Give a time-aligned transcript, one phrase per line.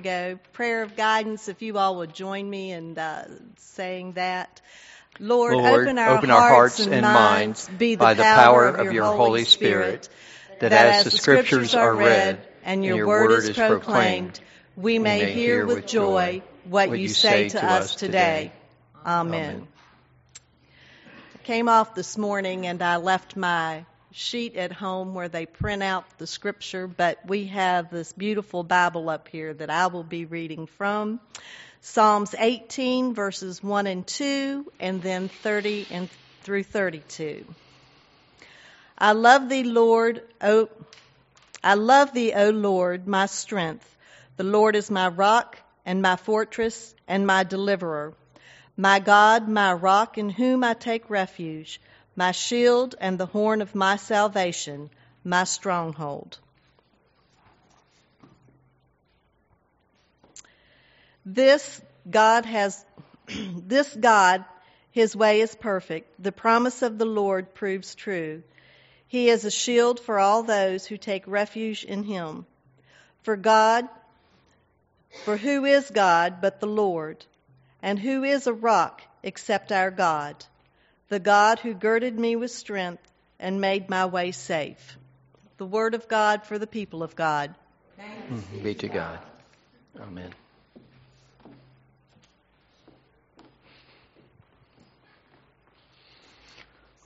[0.00, 0.38] go.
[0.52, 4.60] Prayer of guidance, if you all would join me in uh, saying that.
[5.18, 8.22] Lord, Lord, open, our, open our hearts hearts and minds minds be the by the
[8.22, 10.08] power, of your Holy Spirit,
[10.60, 14.40] that as the scriptures are read and your, word is proclaimed,
[14.76, 18.52] we may hear with joy what you say to us today.
[19.04, 19.34] Amen.
[19.34, 19.68] Amen.
[21.34, 25.82] I came off this morning and I left my sheet at home where they print
[25.82, 30.24] out the scripture, but we have this beautiful Bible up here that I will be
[30.24, 31.20] reading from.
[31.80, 36.08] Psalms 18 verses 1 and 2 and then 30 and
[36.42, 37.44] through 32.
[38.98, 40.68] I love thee, Lord, O
[41.62, 43.86] I love thee, O Lord, my strength.
[44.36, 48.14] The Lord is my rock and my fortress and my deliverer.
[48.76, 51.80] My God, my rock in whom I take refuge
[52.20, 54.90] my shield and the horn of my salvation,
[55.24, 56.36] my stronghold.
[61.24, 61.80] This
[62.18, 62.84] God has,
[63.26, 64.44] this God,
[64.90, 66.22] his way is perfect.
[66.22, 68.42] The promise of the Lord proves true.
[69.08, 72.44] He is a shield for all those who take refuge in him.
[73.22, 73.88] For God,
[75.24, 77.24] for who is God but the Lord?
[77.80, 80.44] And who is a rock except our God?
[81.10, 83.02] The God who girded me with strength
[83.38, 84.96] and made my way safe.
[85.58, 87.54] The word of God for the people of God.
[87.98, 89.18] Thanks be to God.
[90.00, 90.30] Amen.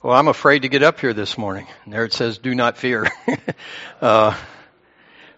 [0.03, 1.65] Well, I'm afraid to get up here this morning.
[1.83, 3.07] And there it says, do not fear.
[4.01, 4.37] uh,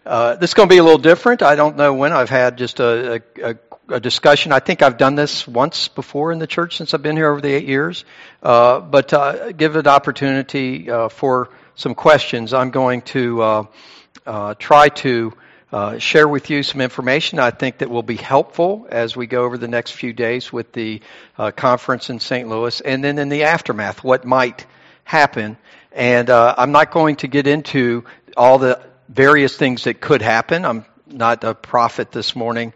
[0.05, 1.41] uh, this is going to be a little different.
[1.41, 2.11] I don't know when.
[2.11, 3.57] I've had just a, a, a
[3.89, 4.51] a discussion.
[4.51, 7.41] I think I've done this once before in the church since I've been here over
[7.41, 8.03] the eight years,
[8.43, 12.53] uh, but uh, give it opportunity uh, for some questions.
[12.53, 13.63] I'm going to uh,
[14.25, 15.33] uh, try to
[15.71, 19.43] uh, share with you some information I think that will be helpful as we go
[19.43, 21.01] over the next few days with the
[21.55, 22.47] conference in St.
[22.47, 24.65] Louis, and then in the aftermath, what might
[25.03, 25.57] happen.
[25.91, 30.65] And I'm not going to get into all the various things that could happen.
[30.65, 32.73] I'm not a prophet this morning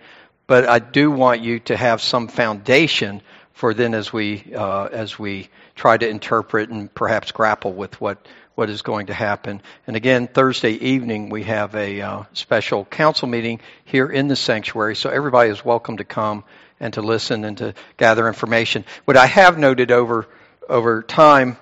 [0.51, 3.21] but I do want you to have some foundation
[3.53, 8.27] for then as we uh, as we try to interpret and perhaps grapple with what
[8.53, 9.61] what is going to happen.
[9.87, 14.97] And again, Thursday evening we have a uh, special council meeting here in the sanctuary,
[14.97, 16.43] so everybody is welcome to come
[16.81, 18.83] and to listen and to gather information.
[19.05, 20.27] What I have noted over
[20.67, 21.55] over time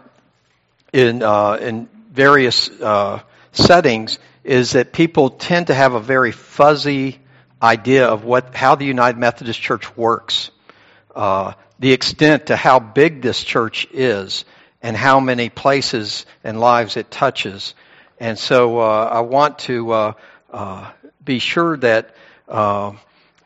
[0.91, 3.21] in uh, in various uh,
[3.51, 7.19] settings is that people tend to have a very fuzzy
[7.62, 10.52] idea of what how the United Methodist Church works,
[11.16, 14.46] uh, the extent to how big this church is,
[14.81, 17.74] and how many places and lives it touches.
[18.19, 20.14] And so uh, I want to uh,
[20.52, 20.92] uh
[21.24, 22.16] be sure that
[22.48, 22.94] uh,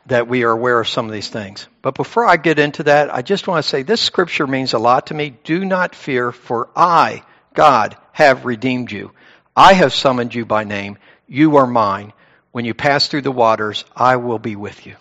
[0.06, 1.66] that we are aware of some of these things.
[1.82, 4.78] But before I get into that, I just want to say this scripture means a
[4.78, 5.30] lot to me.
[5.44, 7.22] Do not fear, for I,
[7.54, 9.12] God, have redeemed you.
[9.56, 10.98] I have summoned you by name.
[11.26, 12.12] You are mine.
[12.54, 14.94] When you pass through the waters, I will be with you.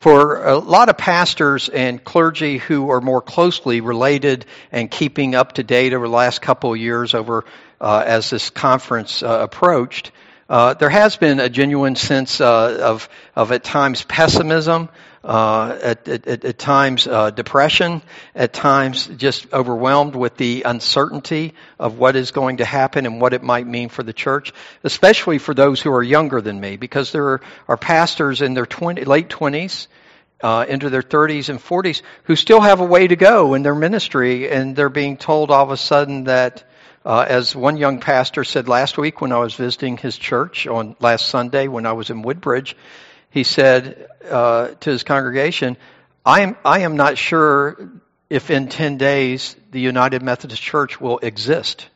[0.00, 5.52] For a lot of pastors and clergy who are more closely related and keeping up
[5.52, 7.44] to date over the last couple of years over
[7.80, 10.10] uh, as this conference uh, approached,
[10.48, 14.88] uh, there has been a genuine sense uh, of, of at times pessimism,
[15.24, 18.02] uh, at, at, at, times uh, depression,
[18.34, 23.32] at times just overwhelmed with the uncertainty of what is going to happen and what
[23.32, 27.12] it might mean for the church, especially for those who are younger than me, because
[27.12, 29.86] there are, are pastors in their 20, late 20s.
[30.42, 33.76] Uh, into their 30s and 40s who still have a way to go in their
[33.76, 36.64] ministry and they're being told all of a sudden that
[37.04, 40.96] uh, as one young pastor said last week when I was visiting his church on
[40.98, 42.76] last Sunday when I was in Woodbridge,
[43.32, 45.76] he said uh, to his congregation,
[46.24, 47.90] I am, I am not sure
[48.28, 51.88] if in 10 days the United Methodist Church will exist.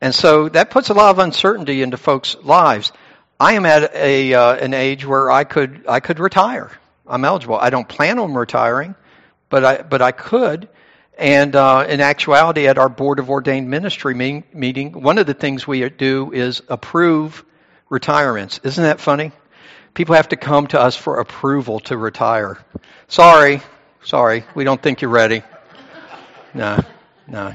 [0.00, 2.92] And so that puts a lot of uncertainty into folks' lives.
[3.38, 6.72] I am at a, uh, an age where I could, I could retire.
[7.06, 7.56] I'm eligible.
[7.56, 8.96] I don't plan on retiring,
[9.50, 10.68] but I, but I could.
[11.16, 15.34] And uh, in actuality, at our Board of Ordained Ministry meeting, meeting, one of the
[15.34, 17.44] things we do is approve
[17.88, 18.58] retirements.
[18.64, 19.30] Isn't that funny?
[19.94, 22.58] People have to come to us for approval to retire.
[23.08, 23.60] Sorry,
[24.02, 25.42] sorry, we don't think you're ready.
[26.54, 26.78] No,
[27.26, 27.52] no.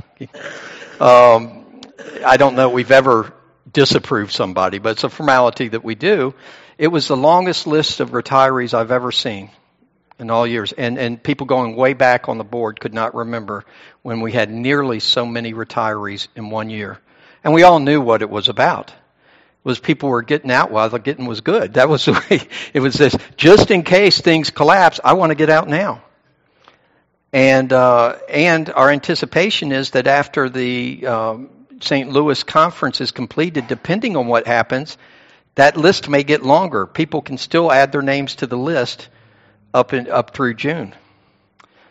[0.99, 1.81] Um,
[2.25, 3.33] I don't know we've ever
[3.71, 6.33] disapproved somebody, but it's a formality that we do.
[6.77, 9.49] It was the longest list of retirees I've ever seen
[10.19, 10.73] in all years.
[10.73, 13.65] And, and people going way back on the board could not remember
[14.01, 16.99] when we had nearly so many retirees in one year.
[17.43, 18.93] And we all knew what it was about.
[19.67, 21.73] Was people were getting out while the getting was good.
[21.73, 22.93] That was the way it was.
[22.93, 26.01] This just in case things collapse, I want to get out now.
[27.33, 31.49] And uh, and our anticipation is that after the um,
[31.81, 32.09] St.
[32.09, 34.97] Louis conference is completed, depending on what happens,
[35.55, 36.85] that list may get longer.
[36.85, 39.09] People can still add their names to the list
[39.73, 40.95] up in, up through June.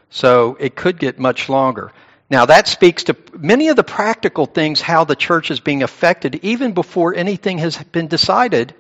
[0.09, 1.93] So it could get much longer.
[2.29, 6.41] Now that speaks to many of the practical things how the church is being affected
[6.43, 8.75] even before anything has been decided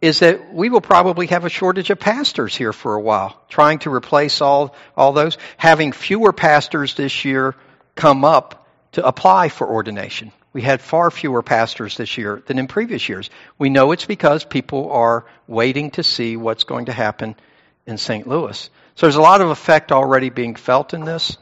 [0.00, 3.80] is that we will probably have a shortage of pastors here for a while, trying
[3.80, 7.56] to replace all, all those, having fewer pastors this year
[7.96, 10.30] come up to apply for ordination.
[10.52, 13.28] We had far fewer pastors this year than in previous years.
[13.58, 17.34] We know it's because people are waiting to see what's going to happen
[17.86, 18.26] in St.
[18.26, 18.70] Louis.
[18.94, 21.36] So there's a lot of effect already being felt in this.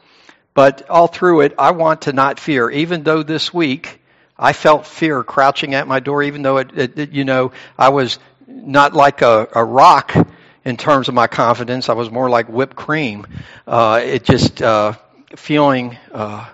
[0.57, 2.67] But all through it, I want to not fear.
[2.71, 4.01] Even though this week
[4.35, 7.89] I felt fear crouching at my door, even though it, it, it you know, I
[7.89, 8.17] was
[8.47, 10.15] not like a, a, rock
[10.65, 11.89] in terms of my confidence.
[11.89, 13.27] I was more like whipped cream.
[13.67, 14.93] Uh, it just uh,
[15.35, 16.47] feeling uh,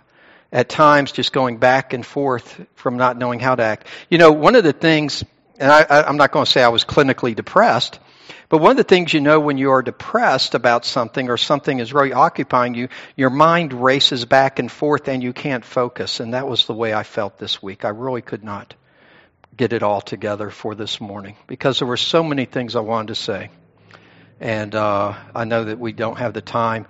[0.52, 3.88] at times just going back and forth from not knowing how to act.
[4.10, 5.24] You know, one of the things,
[5.58, 8.02] and I, I'm not going to say I was clinically depressed,
[8.50, 11.80] but one of the things you know when you are depressed about something or something
[11.80, 16.20] is really occupying you, your mind races back and forth and you can't focus.
[16.20, 17.86] And that was the way I felt this week.
[17.86, 18.76] I really could not
[19.56, 23.10] get it all together for this morning because there were so many things I wanted
[23.10, 23.50] to say.
[24.40, 26.88] And uh, I know that we don't have the time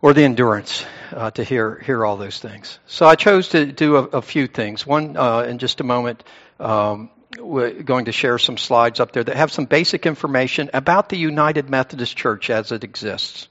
[0.00, 2.78] or the endurance uh, to hear hear all those things.
[2.86, 4.86] So I chose to do a, a few things.
[4.86, 6.24] One, uh, in just a moment,
[6.60, 11.08] um, we're going to share some slides up there that have some basic information about
[11.08, 13.48] the United Methodist Church as it exists.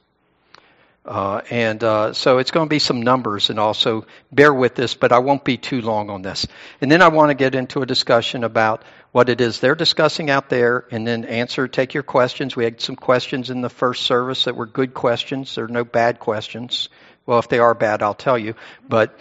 [1.06, 4.94] Uh, and uh, so it's going to be some numbers, and also bear with this,
[4.94, 6.48] but I won't be too long on this.
[6.80, 10.30] And then I want to get into a discussion about what it is they're discussing
[10.30, 12.56] out there, and then answer, take your questions.
[12.56, 15.56] We had some questions in the first service that were good questions.
[15.56, 16.88] There are no bad questions.
[17.26, 18.56] Well, if they are bad, I'll tell you.
[18.88, 19.18] But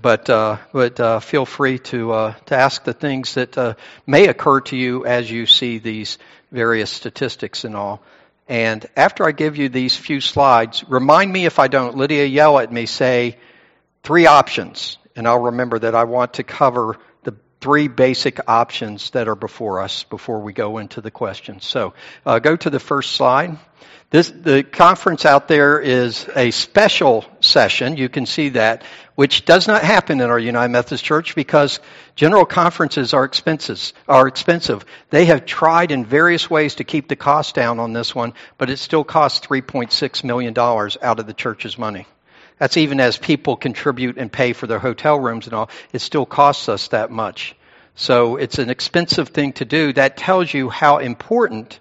[0.00, 3.74] but uh, but uh, feel free to uh, to ask the things that uh,
[4.06, 6.18] may occur to you as you see these
[6.52, 8.02] various statistics and all.
[8.48, 11.96] And after I give you these few slides, remind me if I don't.
[11.96, 12.86] Lydia, yell at me.
[12.86, 13.38] Say
[14.02, 16.98] three options, and I'll remember that I want to cover
[17.60, 21.66] three basic options that are before us before we go into the questions.
[21.66, 21.94] So
[22.24, 23.58] uh, go to the first slide.
[24.08, 27.96] This, the conference out there is a special session.
[27.96, 28.84] You can see that,
[29.16, 31.80] which does not happen in our United Methodist Church because
[32.14, 34.84] general conferences are expenses, are expensive.
[35.10, 38.70] They have tried in various ways to keep the cost down on this one, but
[38.70, 42.06] it still costs $3.6 million out of the church's money.
[42.58, 45.70] That's even as people contribute and pay for their hotel rooms and all.
[45.92, 47.54] It still costs us that much.
[47.94, 49.92] So it's an expensive thing to do.
[49.92, 51.78] That tells you how important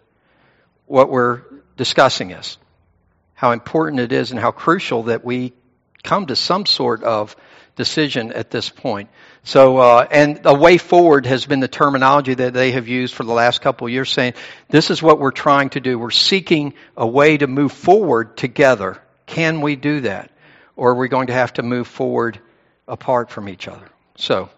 [0.86, 1.42] what we're
[1.77, 2.57] discussing is.
[3.33, 5.54] How important it is and how crucial that we
[6.04, 7.36] come to some sort of
[7.75, 9.10] decision at this point.
[9.44, 13.24] So, uh, and the way forward has been the terminology that they have used for
[13.24, 14.33] the last couple of years, saying
[14.69, 16.00] this is what we're trying to do.
[16.00, 19.01] We're seeking a way to move forward together.
[19.25, 20.31] Can we do that,
[20.75, 22.39] or are we going to have to move forward
[22.88, 23.89] apart from each other?
[24.18, 24.50] So,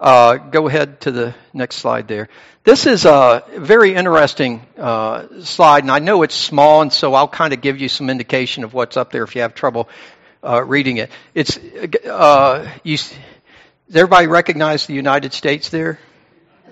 [0.00, 2.28] uh, go ahead to the next slide there.
[2.64, 7.28] This is a very interesting uh, slide, and I know it's small, and so I'll
[7.28, 9.88] kind of give you some indication of what's up there if you have trouble
[10.44, 11.10] uh, reading it.
[11.34, 12.96] It's uh, you.
[12.96, 15.98] Does everybody recognize the United States there?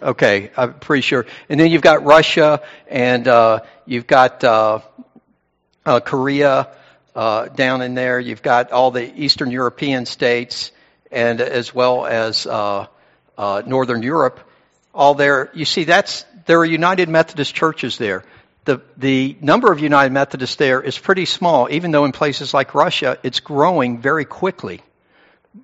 [0.02, 1.24] Okay, I'm pretty sure.
[1.48, 4.44] And then you've got Russia, and uh, you've got
[7.16, 8.20] uh, down in there.
[8.20, 10.70] You've got all the Eastern European states,
[11.10, 12.86] and as well as uh,
[13.38, 14.40] Northern Europe,
[14.94, 18.24] all there, you see that's, there are United Methodist churches there.
[18.64, 22.74] The, the number of United Methodists there is pretty small, even though in places like
[22.74, 24.82] Russia, it's growing very quickly.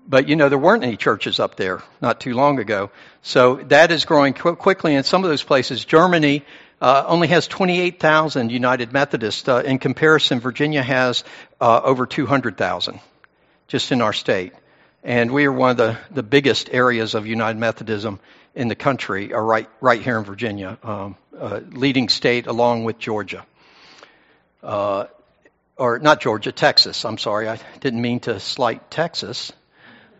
[0.06, 2.90] But you know, there weren't any churches up there not too long ago.
[3.22, 5.84] So that is growing qu- quickly in some of those places.
[5.84, 6.44] Germany
[6.82, 9.46] uh, only has 28,000 United Methodists.
[9.48, 11.22] Uh, in comparison, Virginia has
[11.60, 12.98] uh, over 200,000
[13.68, 14.52] just in our state.
[15.04, 18.18] And we are one of the, the biggest areas of United Methodism
[18.56, 22.98] in the country, are right, right here in Virginia, um, uh, leading state along with
[22.98, 23.46] Georgia.
[24.60, 25.06] Uh,
[25.76, 27.04] or not Georgia, Texas.
[27.04, 29.52] I'm sorry, I didn't mean to slight Texas.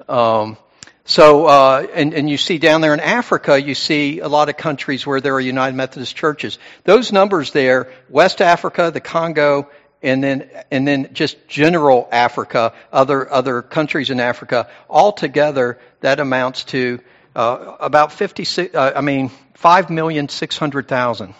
[0.08, 0.56] Um,
[1.04, 4.56] so, uh, and, and you see down there in Africa, you see a lot of
[4.56, 6.58] countries where there are United Methodist churches.
[6.84, 9.68] Those numbers there, West Africa, the Congo,
[10.02, 16.64] and then and then just general Africa, other other countries in Africa, altogether that amounts
[16.64, 17.00] to
[17.34, 21.34] uh, about 56, uh, I mean, 5,600,000.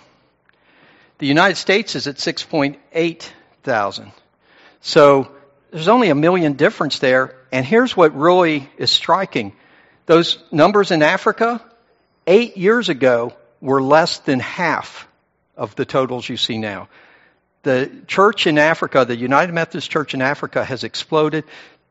[1.18, 3.28] The United States is at 6.8
[3.62, 4.12] thousand.
[4.80, 5.30] So
[5.72, 7.34] there's only a million difference there.
[7.50, 9.52] And here's what really is striking.
[10.06, 11.62] Those numbers in Africa,
[12.26, 15.08] eight years ago, were less than half
[15.56, 16.88] of the totals you see now.
[17.62, 21.44] The church in Africa, the United Methodist Church in Africa, has exploded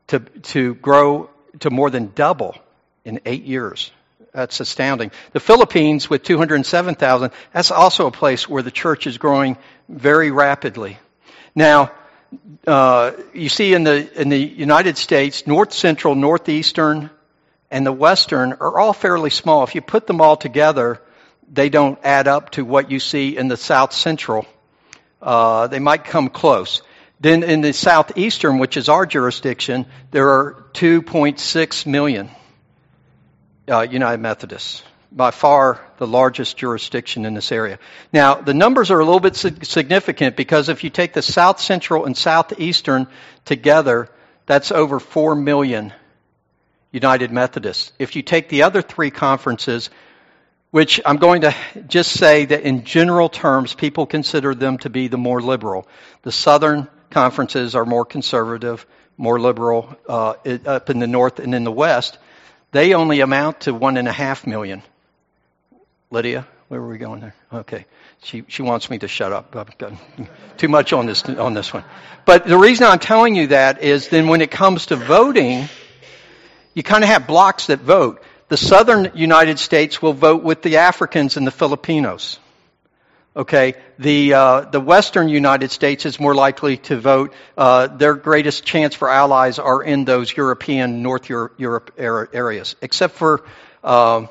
[0.08, 2.56] to, to grow to more than double
[3.04, 3.90] in eight years.
[4.32, 5.10] That's astounding.
[5.32, 9.56] The Philippines, with 207,000, that's also a place where the church is growing
[9.88, 10.98] very rapidly.
[11.54, 11.90] Now,
[12.66, 17.10] uh, you see in the in the United States, north central, northeastern,
[17.70, 19.64] and the western are all fairly small.
[19.64, 21.00] If you put them all together,
[21.50, 24.46] they don't add up to what you see in the south central.
[25.20, 26.82] Uh, they might come close.
[27.20, 32.30] Then in the southeastern, which is our jurisdiction, there are 2.6 million
[33.68, 34.82] uh, United Methodists
[35.14, 37.78] by far the largest jurisdiction in this area.
[38.12, 42.06] Now, the numbers are a little bit significant because if you take the South Central
[42.06, 43.06] and Southeastern
[43.44, 44.08] together,
[44.46, 45.92] that's over 4 million
[46.92, 47.92] United Methodists.
[47.98, 49.90] If you take the other three conferences,
[50.70, 51.54] which I'm going to
[51.86, 55.86] just say that in general terms, people consider them to be the more liberal.
[56.22, 58.86] The Southern conferences are more conservative,
[59.18, 60.34] more liberal uh,
[60.66, 62.18] up in the North and in the West.
[62.70, 64.82] They only amount to one and a half million.
[66.12, 67.34] Lydia, where were we going there?
[67.50, 67.86] Okay.
[68.22, 69.56] She, she wants me to shut up.
[69.56, 69.94] I've got
[70.58, 71.84] too much on this, on this one.
[72.26, 75.70] But the reason I'm telling you that is then when it comes to voting,
[76.74, 78.22] you kind of have blocks that vote.
[78.48, 82.38] The southern United States will vote with the Africans and the Filipinos.
[83.34, 87.32] Okay, the uh, the Western United States is more likely to vote.
[87.56, 93.14] Uh, their greatest chance for allies are in those European North Europe, Europe areas, except
[93.14, 93.46] for
[93.82, 94.26] uh,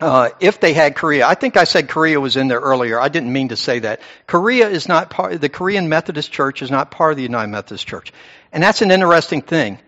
[0.00, 1.26] uh, if they had Korea.
[1.26, 3.00] I think I said Korea was in there earlier.
[3.00, 4.00] I didn't mean to say that.
[4.26, 7.86] Korea is not part, the Korean Methodist Church is not part of the United Methodist
[7.86, 8.12] Church.
[8.52, 9.78] And that's an interesting thing.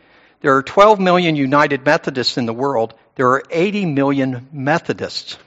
[0.41, 2.95] There are 12 million United Methodists in the world.
[3.17, 5.39] There are 80 million Methodists.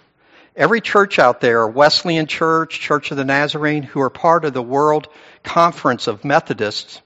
[0.55, 4.61] Every church out there, Wesleyan Church, Church of the Nazarene, who are part of the
[4.61, 5.07] World
[5.41, 7.01] Conference of Methodists,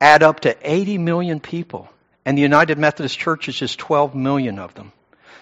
[0.00, 1.90] add up to 80 million people.
[2.24, 4.92] And the United Methodist Church is just 12 million of them.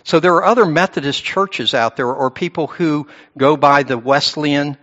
[0.07, 4.77] So there are other Methodist churches out there or people who go by the Wesleyan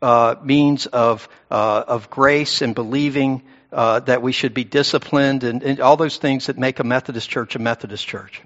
[0.00, 5.62] uh, means of, uh, of grace and believing uh, that we should be disciplined and,
[5.62, 8.40] and, all those things that make a Methodist church a Methodist church.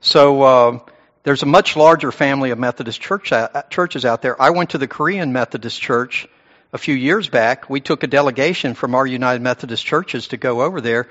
[0.00, 0.82] So um,
[1.24, 4.40] there's a much larger family of Methodist church, uh, churches out there.
[4.40, 6.28] I went to the Korean Methodist Church
[6.72, 7.68] a few years back.
[7.68, 11.08] We took a delegation from our United Methodist churches to go over there,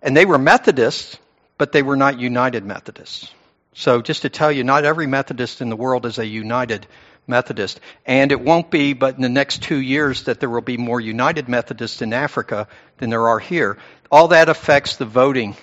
[0.00, 1.18] and they were Methodists,
[1.58, 3.28] but they were not United Methodists.
[3.74, 6.86] So just to tell you, not every Methodist in the world is a united
[7.26, 7.80] Methodist.
[8.04, 11.00] And it won't be but in the next two years that there will be more
[11.00, 13.78] united Methodists in Africa than there are here.
[14.10, 15.56] All that affects the voting,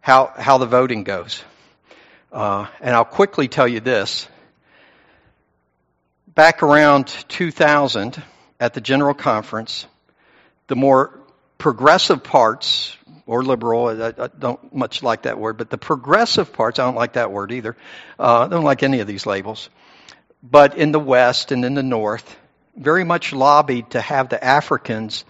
[0.00, 1.42] how, how the voting goes.
[2.32, 4.28] Uh, and I'll quickly tell you this.
[6.34, 8.22] Back around 2000
[8.60, 9.86] at the General Conference,
[10.66, 11.20] the more
[11.64, 12.94] progressive parts
[13.26, 13.86] or liberal.
[13.86, 17.32] I, I, don't much like that word, but the progressive parts, I don't like that
[17.32, 17.74] word either.
[18.18, 19.70] Uh, I don't like any of these labels.
[20.42, 22.36] But in the West and in the North,
[22.76, 25.24] very much lobbied to have the Africans,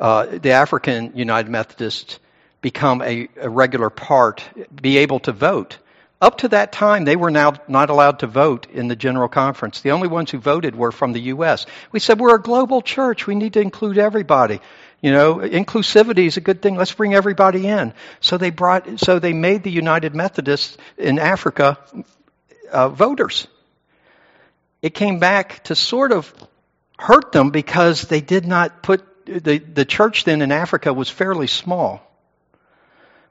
[0.00, 2.18] uh, the African United Methodists,
[2.62, 4.42] become a, a regular part,
[4.74, 5.76] be able to vote.
[6.18, 9.82] Up to that time, they were now not allowed to vote in the General Conference.
[9.82, 11.66] The only ones who voted were from the U.S.
[11.92, 13.26] We said, we're a global church.
[13.26, 14.62] We need to include everybody.
[15.04, 16.76] You know, inclusivity is a good thing.
[16.76, 17.92] Let's bring everybody in.
[18.20, 21.76] So they brought, so they made the United Methodists in Africa
[22.72, 23.46] uh, voters.
[24.80, 26.32] It came back to sort of
[26.98, 31.48] hurt them because they did not put the the church then in Africa was fairly
[31.48, 32.00] small.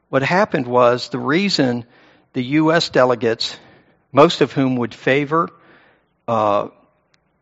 [0.10, 1.86] What happened was the reason
[2.34, 2.89] the U.S.
[2.89, 3.58] delegates,
[4.12, 5.50] most of whom would favor
[6.27, 6.68] uh,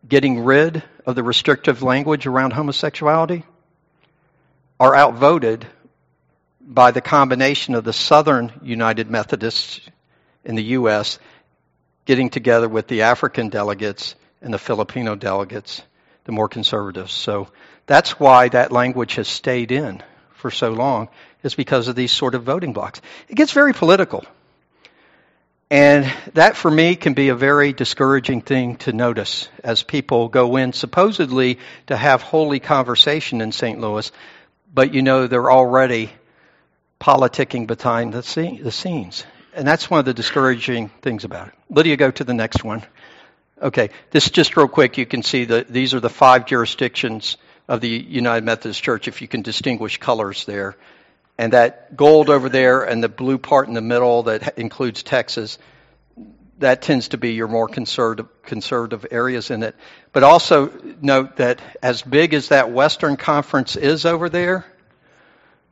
[0.08, 3.44] getting rid of the restrictive language around homosexuality,
[4.82, 5.68] are outvoted
[6.60, 9.80] by the combination of the Southern United Methodists
[10.44, 11.20] in the U.S.
[12.06, 15.84] getting together with the African delegates and the Filipino delegates,
[16.24, 17.14] the more conservatives.
[17.14, 17.50] So
[17.86, 21.10] that's why that language has stayed in for so long,
[21.44, 23.02] is because of these sort of voting blocks.
[23.30, 24.26] It gets very political.
[25.70, 30.56] And that for me can be a very discouraging thing to notice as people go
[30.56, 33.80] in supposedly to have holy conversation in St.
[33.80, 34.12] Louis
[34.74, 36.12] but you know they're already
[37.00, 39.25] politicking behind the, scene, the scenes.
[39.54, 41.54] And that's one of the discouraging things about it.
[41.70, 42.84] Lydia, go to the next one.
[43.62, 44.98] Okay, this just real quick.
[44.98, 47.38] You can see that these are the five jurisdictions
[47.68, 50.78] of the United Methodist Church, if you can distinguish colors there.
[51.38, 55.58] And that gold over there and the blue part in the middle that includes Texas,
[56.62, 59.75] that tends to be your more conservative, conservative areas in it.
[60.13, 64.65] But also note that as big as that Western Conference is over there,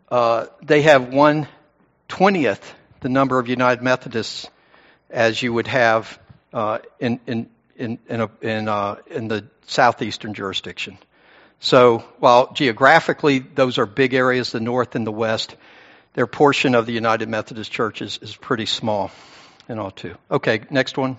[0.10, 1.48] uh, they have one
[2.08, 4.50] twentieth the number of United Methodists
[5.10, 6.20] as you would have
[6.54, 10.98] uh, in in in in, a, in, uh, in the southeastern jurisdiction.
[11.60, 15.56] So while geographically those are big areas, the north and the west,
[16.14, 19.12] their portion of the United Methodist Church is, is pretty small
[19.70, 20.16] in all too.
[20.30, 21.18] Okay, next one.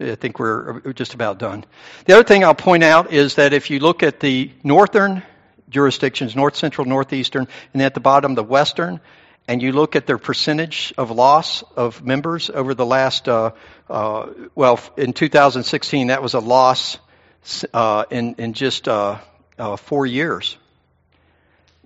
[0.00, 1.64] I think we're just about done.
[2.06, 5.22] The other thing I'll point out is that if you look at the northern
[5.68, 9.00] jurisdictions, north central, northeastern, and at the bottom, the western,
[9.46, 13.50] and you look at their percentage of loss of members over the last, uh,
[13.88, 16.98] uh, well, in 2016, that was a loss
[17.74, 19.18] uh, in, in just uh,
[19.58, 20.56] uh, four years.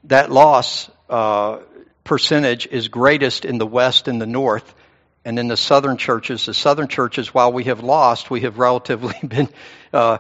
[0.05, 1.61] That loss uh,
[2.05, 4.75] percentage is greatest in the west and the north,
[5.25, 6.47] and in the southern churches.
[6.47, 9.49] The southern churches, while we have lost, we have relatively been
[9.93, 10.19] uh,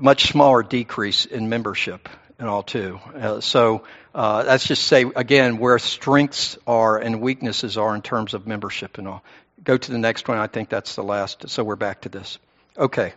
[0.00, 2.08] much smaller decrease in membership
[2.38, 2.98] and all too.
[3.14, 3.84] Uh, so
[4.14, 8.98] uh, that's just say again where strengths are and weaknesses are in terms of membership
[8.98, 9.22] and all.
[9.62, 10.38] Go to the next one.
[10.38, 11.48] I think that's the last.
[11.50, 12.38] So we're back to this.
[12.78, 13.12] Okay.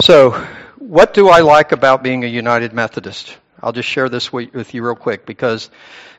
[0.00, 0.30] So
[0.78, 3.36] what do I like about being a United Methodist?
[3.62, 5.70] I'll just share this with you real quick because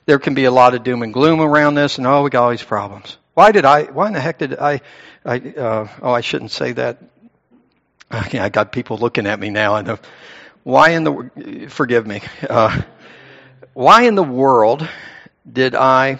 [0.05, 2.43] there can be a lot of doom and gloom around this, and oh, we got
[2.43, 3.17] all these problems.
[3.35, 3.83] Why did I?
[3.83, 4.81] Why in the heck did I?
[5.23, 6.97] I uh, oh, I shouldn't say that.
[8.11, 9.79] Okay, I got people looking at me now.
[9.81, 9.99] Know
[10.65, 12.81] why in the, forgive me, uh,
[13.73, 14.87] why in the world
[15.51, 16.19] did I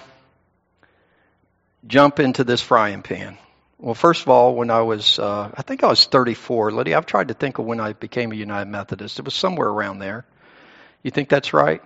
[1.88, 3.40] jump into this frying pan?
[3.80, 7.08] Well, first of all, when I was, uh, I think I was 34, Lydia, I've
[7.08, 9.18] tried to think of when I became a United Methodist.
[9.18, 10.26] It was somewhere around there.
[11.02, 11.82] You think that's right?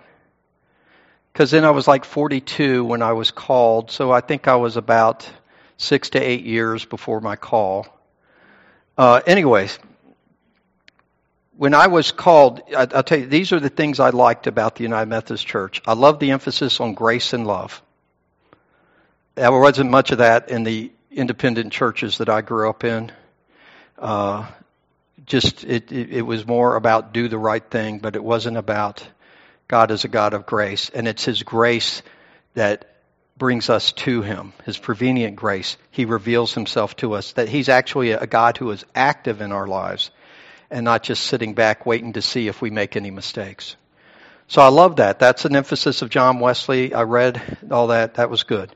[1.32, 4.76] Because then I was like 42 when I was called, so I think I was
[4.76, 5.30] about
[5.76, 7.86] six to eight years before my call.
[8.98, 9.78] Uh, anyways,
[11.56, 14.76] when I was called, I, will tell you, these are the things I liked about
[14.76, 15.80] the United Methodist Church.
[15.86, 17.82] I love the emphasis on grace and love.
[19.34, 23.12] There wasn't much of that in the independent churches that I grew up in.
[23.98, 24.46] Uh,
[25.26, 29.06] just it, it, it was more about do the right thing, but it wasn't about
[29.70, 32.02] God is a God of grace, and it's His grace
[32.54, 32.86] that
[33.38, 34.52] brings us to Him.
[34.64, 35.76] His prevenient grace.
[35.92, 39.68] He reveals Himself to us that He's actually a God who is active in our
[39.68, 40.10] lives
[40.72, 43.76] and not just sitting back waiting to see if we make any mistakes.
[44.48, 45.20] So I love that.
[45.20, 46.92] That's an emphasis of John Wesley.
[46.92, 48.14] I read all that.
[48.14, 48.74] That was good.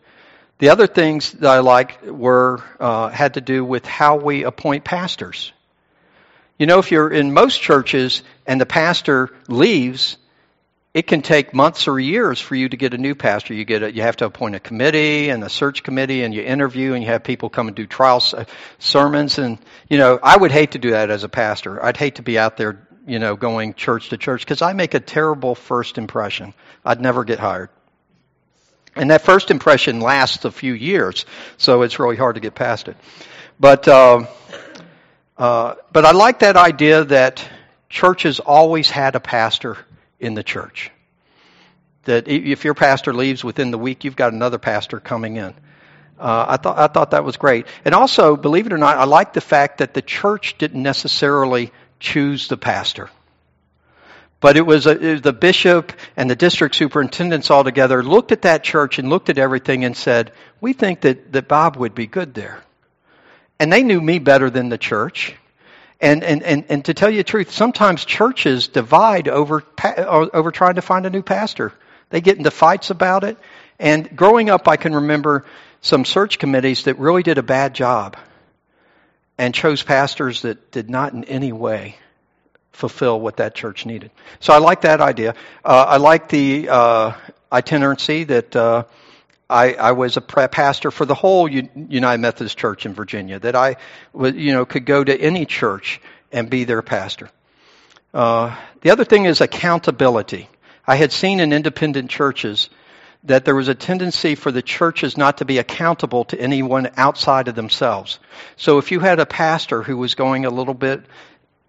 [0.58, 4.84] The other things that I like were uh, had to do with how we appoint
[4.84, 5.52] pastors.
[6.56, 10.18] You know, if you're in most churches and the pastor leaves,
[10.94, 13.52] it can take months or years for you to get a new pastor.
[13.52, 16.42] You get a, you have to appoint a committee and a search committee, and you
[16.42, 18.22] interview, and you have people come and do trial
[18.78, 19.38] sermons.
[19.38, 19.58] And
[19.90, 21.84] you know, I would hate to do that as a pastor.
[21.84, 24.94] I'd hate to be out there, you know, going church to church because I make
[24.94, 26.54] a terrible first impression.
[26.84, 27.70] I'd never get hired.
[28.94, 31.26] And that first impression lasts a few years,
[31.56, 32.96] so it's really hard to get past it.
[33.58, 34.26] But uh,
[35.36, 37.44] uh, but I like that idea that
[37.88, 39.76] churches always had a pastor
[40.24, 40.90] in the church.
[42.04, 45.54] That if your pastor leaves within the week, you've got another pastor coming in.
[46.18, 49.04] Uh, I thought I thought that was great, and also, believe it or not, I
[49.04, 53.10] like the fact that the church didn't necessarily choose the pastor,
[54.38, 58.30] but it was, a, it was the bishop and the district superintendents all together looked
[58.30, 61.96] at that church and looked at everything and said, "We think that that Bob would
[61.96, 62.62] be good there,"
[63.58, 65.34] and they knew me better than the church.
[66.00, 69.64] And, and, and, and to tell you the truth, sometimes churches divide over,
[70.04, 71.72] over trying to find a new pastor.
[72.10, 73.38] They get into fights about it.
[73.78, 75.44] And growing up, I can remember
[75.80, 78.16] some search committees that really did a bad job
[79.38, 81.96] and chose pastors that did not in any way
[82.72, 84.10] fulfill what that church needed.
[84.40, 85.34] So I like that idea.
[85.64, 87.12] Uh, I like the uh,
[87.52, 88.84] itinerancy that uh,
[89.48, 93.38] I, I was a pastor for the whole United Methodist Church in Virginia.
[93.38, 93.76] That I,
[94.14, 96.00] you know, could go to any church
[96.32, 97.30] and be their pastor.
[98.12, 100.48] Uh, the other thing is accountability.
[100.86, 102.70] I had seen in independent churches
[103.24, 107.48] that there was a tendency for the churches not to be accountable to anyone outside
[107.48, 108.18] of themselves.
[108.56, 111.04] So if you had a pastor who was going a little bit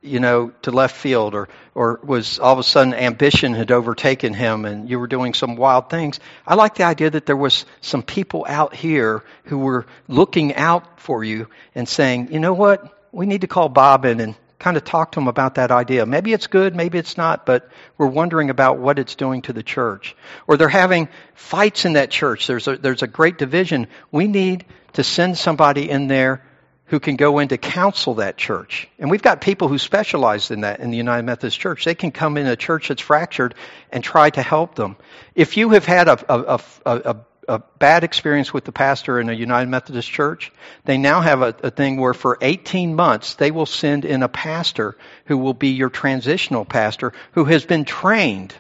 [0.05, 4.33] you know, to left field or, or was all of a sudden ambition had overtaken
[4.33, 6.19] him and you were doing some wild things.
[6.45, 10.99] I like the idea that there was some people out here who were looking out
[10.99, 12.91] for you and saying, you know what?
[13.11, 16.05] We need to call Bob in and kind of talk to him about that idea.
[16.05, 19.63] Maybe it's good, maybe it's not, but we're wondering about what it's doing to the
[19.63, 20.15] church.
[20.47, 22.47] Or they're having fights in that church.
[22.47, 23.87] There's a, there's a great division.
[24.11, 26.41] We need to send somebody in there
[26.87, 28.87] who can go in to counsel that church.
[28.99, 31.83] And we've got people who specialize in that in the United Methodist Church.
[31.83, 33.55] They can come in a church that's fractured
[33.91, 34.95] and try to help them.
[35.33, 37.15] If you have had a, a, a,
[37.47, 40.51] a bad experience with the pastor in a United Methodist church,
[40.85, 44.29] they now have a, a, thing where for 18 months they will send in a
[44.29, 44.95] pastor
[45.25, 48.53] who will be your transitional pastor who has been trained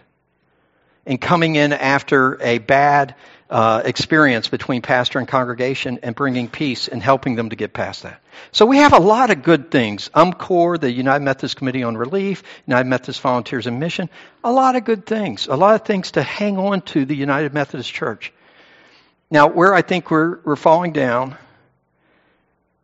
[1.05, 3.15] in coming in after a bad
[3.49, 8.03] uh, experience between pastor and congregation and bringing peace and helping them to get past
[8.03, 8.21] that.
[8.51, 10.09] So we have a lot of good things.
[10.09, 14.09] UMCOR, the United Methodist Committee on Relief, United Methodist Volunteers in Mission,
[14.43, 15.47] a lot of good things.
[15.47, 18.33] A lot of things to hang on to the United Methodist Church.
[19.29, 21.37] Now, where I think we're, we're falling down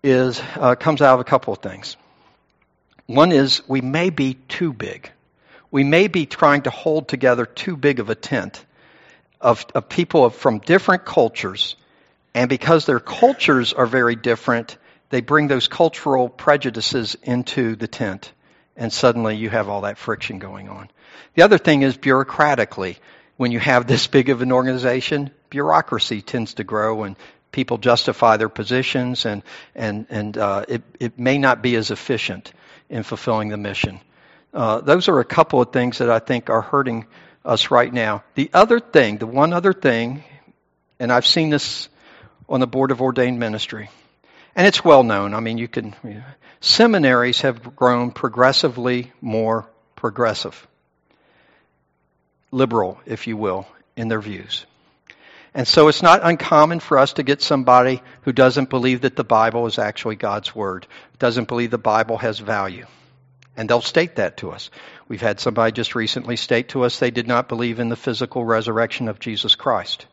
[0.03, 1.97] is uh, comes out of a couple of things.
[3.07, 5.11] One is we may be too big.
[5.71, 8.63] We may be trying to hold together too big of a tent
[9.41, 11.75] of, of people from different cultures,
[12.33, 14.77] and because their cultures are very different,
[15.09, 18.31] they bring those cultural prejudices into the tent,
[18.77, 20.89] and suddenly you have all that friction going on.
[21.35, 22.97] The other thing is bureaucratically,
[23.37, 27.15] when you have this big of an organization, bureaucracy tends to grow and
[27.51, 29.43] people justify their positions and
[29.75, 32.53] and and uh, it it may not be as efficient
[32.89, 33.99] in fulfilling the mission.
[34.53, 37.07] Uh, those are a couple of things that I think are hurting
[37.43, 38.23] us right now.
[38.35, 40.23] The other thing, the one other thing,
[40.99, 41.89] and I've seen this
[42.47, 43.89] on the board of ordained ministry,
[44.55, 45.33] and it's well known.
[45.33, 46.23] I mean, you can you know,
[46.59, 50.67] seminaries have grown progressively more progressive,
[52.51, 54.65] liberal, if you will, in their views.
[55.53, 59.23] And so it's not uncommon for us to get somebody who doesn't believe that the
[59.23, 60.87] Bible is actually God's Word,
[61.19, 62.85] doesn't believe the Bible has value.
[63.57, 64.69] And they'll state that to us.
[65.07, 68.45] We've had somebody just recently state to us they did not believe in the physical
[68.45, 70.05] resurrection of Jesus Christ.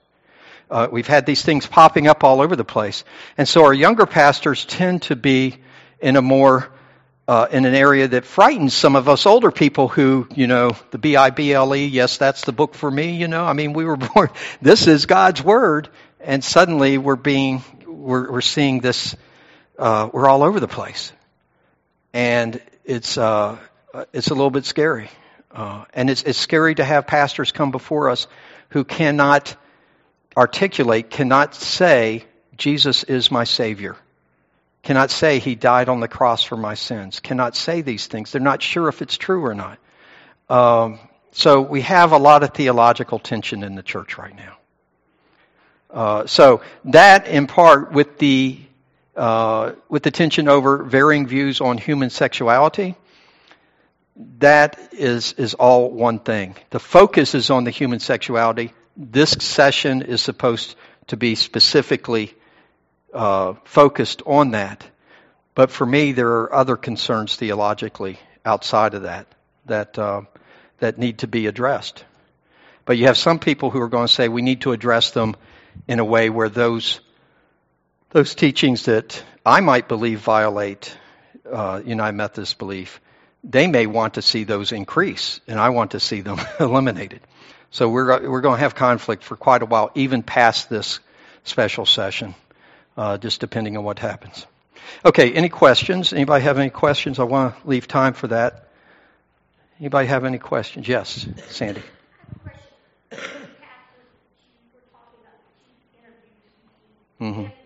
[0.71, 3.05] Uh, we've had these things popping up all over the place.
[3.39, 5.57] And so our younger pastors tend to be
[6.01, 6.69] in a more
[7.29, 10.99] uh, in an area that frightens some of us older people who, you know, the
[10.99, 13.45] B I B L E, yes, that's the book for me, you know.
[13.45, 14.31] I mean, we were born,
[14.63, 19.15] this is God's Word, and suddenly we're being, we're, we're seeing this,
[19.79, 21.13] uh, we're all over the place.
[22.15, 23.57] And it's, uh,
[24.13, 25.11] it's a little bit scary.
[25.53, 28.27] Uh, and it's, it's scary to have pastors come before us
[28.71, 29.57] who cannot
[30.37, 32.25] articulate, cannot say,
[32.57, 33.97] Jesus is my Savior
[34.83, 38.33] cannot say he died on the cross for my sins, cannot say these things.
[38.33, 39.79] They're not sure if it's true or not.
[40.49, 40.99] Um,
[41.33, 44.57] so we have a lot of theological tension in the church right now.
[45.91, 48.59] Uh, so that, in part, with the
[49.19, 52.95] uh, with the tension over varying views on human sexuality,
[54.39, 56.55] that is is all one thing.
[56.71, 58.73] The focus is on the human sexuality.
[58.97, 60.77] This session is supposed
[61.09, 62.33] to be specifically
[63.13, 64.87] uh, focused on that.
[65.55, 69.27] But for me, there are other concerns theologically outside of that
[69.67, 70.23] that uh,
[70.79, 72.05] that need to be addressed.
[72.85, 75.37] But you have some people who are going to say we need to address them
[75.89, 77.01] in a way where those
[78.11, 80.97] those teachings that I might believe violate
[81.51, 83.01] uh, United Methodist belief,
[83.45, 87.21] they may want to see those increase, and I want to see them eliminated.
[87.71, 91.01] So we're we're going to have conflict for quite a while, even past this
[91.45, 92.35] special session
[92.99, 94.47] uh, just depending on what happens.
[95.05, 96.13] Okay, any questions?
[96.13, 97.19] Anybody have any questions?
[97.19, 98.69] I want to leave time for that.
[99.79, 100.89] Anybody have any questions?
[100.89, 101.83] Yes, Sandy.
[107.21, 107.58] Mm-hmm.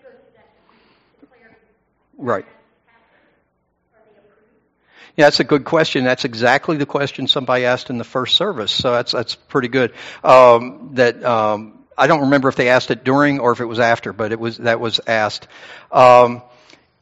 [2.22, 2.46] Right.
[5.16, 6.04] Yeah, that's a good question.
[6.04, 8.70] That's exactly the question somebody asked in the first service.
[8.70, 9.92] So that's that's pretty good.
[10.22, 13.80] Um, that um, I don't remember if they asked it during or if it was
[13.80, 15.48] after, but it was that was asked.
[15.90, 16.42] Um,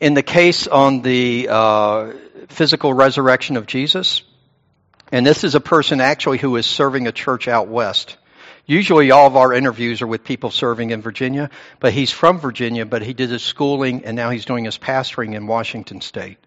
[0.01, 2.13] in the case on the uh,
[2.49, 4.23] physical resurrection of Jesus,
[5.13, 8.17] and this is a person actually who is serving a church out west.
[8.71, 12.87] Usually, all of our interviews are with people serving in Virginia, but he's from Virginia,
[12.87, 16.39] but he did his schooling and now he's doing his pastoring in Washington State.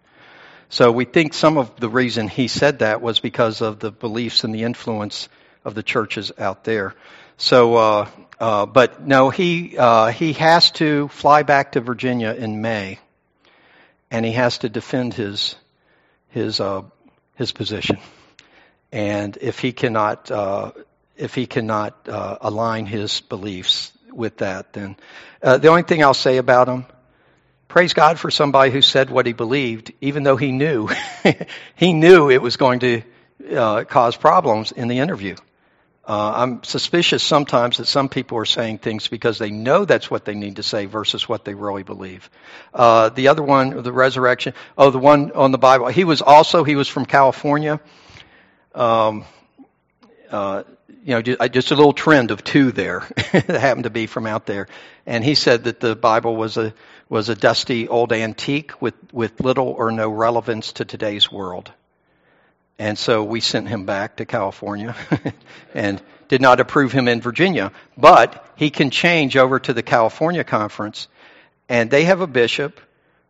[0.70, 4.42] So we think some of the reason he said that was because of the beliefs
[4.42, 5.28] and the influence
[5.66, 6.94] of the churches out there.
[7.36, 8.10] So, uh,
[8.40, 13.00] uh, but no, he uh, he has to fly back to Virginia in May,
[14.10, 15.56] and he has to defend his
[16.30, 16.84] his uh,
[17.34, 17.98] his position.
[18.90, 20.72] And if he cannot, uh,
[21.16, 24.96] if he cannot uh, align his beliefs with that, then
[25.42, 26.86] uh, the only thing I'll say about him,
[27.68, 30.88] praise God for somebody who said what he believed, even though he knew,
[31.76, 33.02] he knew it was going to
[33.54, 35.36] uh, cause problems in the interview.
[36.06, 40.26] Uh, I'm suspicious sometimes that some people are saying things because they know that's what
[40.26, 42.28] they need to say versus what they really believe.
[42.74, 46.62] Uh, the other one, the resurrection, oh, the one on the Bible, he was also,
[46.62, 47.80] he was from California.
[48.74, 49.24] Um,
[50.30, 53.00] uh, you know, just, a little trend of two there
[53.32, 54.68] that happened to be from out there.
[55.06, 56.74] And he said that the Bible was a,
[57.08, 61.72] was a dusty old antique with, with little or no relevance to today's world.
[62.78, 64.96] And so we sent him back to California
[65.74, 67.72] and did not approve him in Virginia.
[67.96, 71.06] But he can change over to the California conference.
[71.68, 72.80] And they have a bishop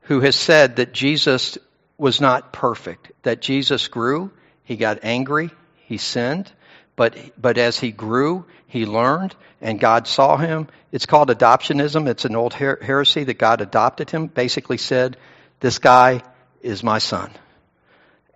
[0.02, 1.58] who has said that Jesus
[1.98, 4.30] was not perfect, that Jesus grew,
[4.64, 5.50] he got angry,
[5.86, 6.50] he sinned,
[6.96, 10.68] but, but as he grew, he learned, and God saw him.
[10.92, 12.08] It's called adoptionism.
[12.08, 15.16] It's an old her- heresy that God adopted him, basically said,
[15.60, 16.22] This guy
[16.62, 17.30] is my son.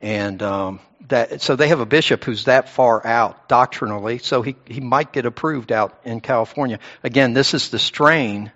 [0.01, 4.57] And um, that, so they have a bishop who's that far out doctrinally, so he,
[4.66, 6.79] he might get approved out in California.
[7.03, 8.53] Again, this is the strain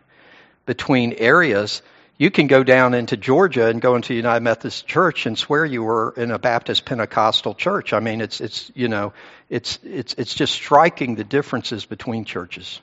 [0.66, 1.82] between areas.
[2.22, 5.82] You can go down into Georgia and go into United Methodist Church and swear you
[5.82, 7.92] were in a Baptist Pentecostal church.
[7.92, 9.12] I mean, it's it's you know,
[9.50, 12.80] it's it's it's just striking the differences between churches.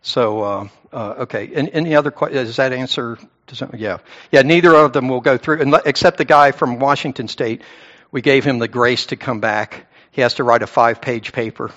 [0.00, 2.46] So uh, uh, okay, and, any other questions?
[2.48, 3.18] Does that answer?
[3.48, 3.98] Does that, yeah,
[4.32, 4.40] yeah.
[4.40, 7.60] Neither of them will go through, except the guy from Washington State
[8.12, 9.88] we gave him the grace to come back.
[10.10, 11.70] He has to write a five page paper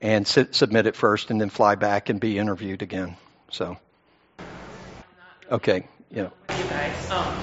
[0.00, 3.16] and sit, submit it first and then fly back and be interviewed again.
[3.50, 3.76] So,
[5.50, 6.28] okay, yeah.
[6.58, 7.36] You guys, um,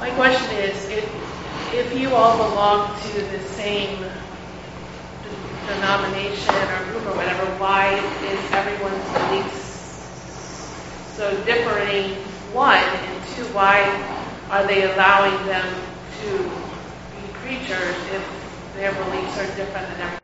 [0.00, 4.04] my question is if, if you all belong to the same
[5.66, 9.72] denomination or group or whatever, why is everyone's beliefs
[11.16, 12.16] so differing?
[12.52, 13.80] One, and two, why
[14.50, 15.74] are they allowing them
[16.20, 16.38] to
[17.16, 18.22] be creatures if
[18.74, 20.21] their beliefs are different than everyone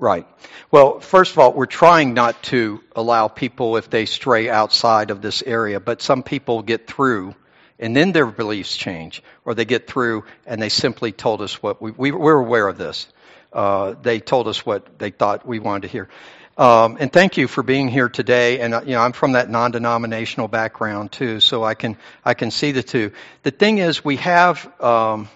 [0.00, 0.26] Right.
[0.70, 5.20] Well, first of all, we're trying not to allow people if they stray outside of
[5.20, 7.34] this area, but some people get through
[7.78, 11.82] and then their beliefs change, or they get through and they simply told us what
[11.82, 13.08] we, we we're aware of this.
[13.52, 16.08] Uh, they told us what they thought we wanted to hear.
[16.56, 18.60] Um, and thank you for being here today.
[18.60, 22.50] And uh, you know, I'm from that non-denominational background too, so I can I can
[22.50, 23.12] see the two.
[23.42, 24.66] The thing is, we have.
[24.80, 25.28] Um,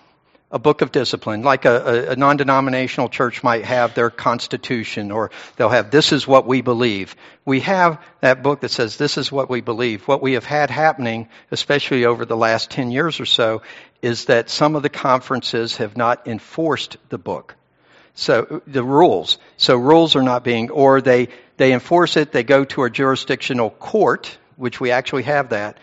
[0.54, 5.32] a book of discipline, like a, a, non denominational church might have their constitution, or
[5.56, 7.16] they'll have, this is what we believe.
[7.44, 10.06] We have that book that says, this is what we believe.
[10.06, 13.62] What we have had happening, especially over the last 10 years or so,
[14.00, 17.56] is that some of the conferences have not enforced the book.
[18.14, 19.38] So, the rules.
[19.56, 23.70] So, rules are not being, or they, they enforce it, they go to a jurisdictional
[23.70, 25.78] court, which we actually have that,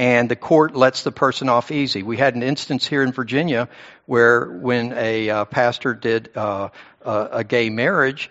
[0.00, 2.02] and the court lets the person off easy.
[2.02, 3.68] We had an instance here in Virginia
[4.06, 6.70] where when a uh, pastor did uh,
[7.04, 8.30] a gay marriage,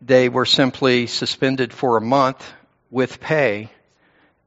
[0.00, 2.50] they were simply suspended for a month
[2.90, 3.70] with pay,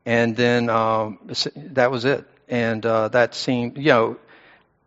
[0.07, 1.19] and then um,
[1.55, 2.25] that was it.
[2.49, 4.17] And uh, that seemed, you know,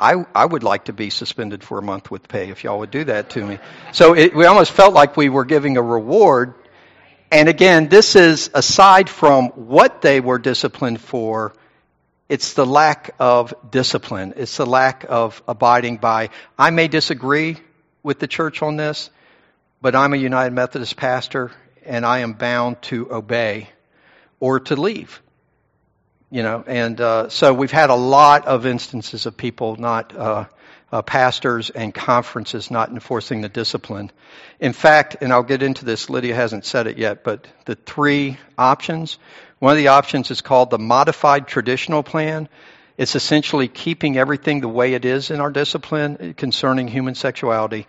[0.01, 2.91] I, I would like to be suspended for a month with pay if y'all would
[2.91, 3.61] do that to me.
[3.93, 6.55] So it, we almost felt like we were giving a reward.
[7.31, 11.55] And again, this is aside from what they were disciplined for,
[12.29, 14.35] it's the lack of discipline.
[14.37, 16.29] It's the lack of abiding by.
[16.59, 17.57] I may disagree
[18.03, 19.11] with the church on this,
[19.81, 21.53] but I'm a United Methodist pastor
[21.87, 23.71] and I am bound to obey
[24.41, 25.23] or to leave.
[26.31, 30.45] You know, and uh, so we've had a lot of instances of people not, uh,
[30.93, 34.11] uh, pastors and conferences not enforcing the discipline.
[34.61, 38.39] In fact, and I'll get into this, Lydia hasn't said it yet, but the three
[38.59, 39.19] options
[39.59, 42.49] one of the options is called the modified traditional plan.
[42.97, 47.87] It's essentially keeping everything the way it is in our discipline concerning human sexuality,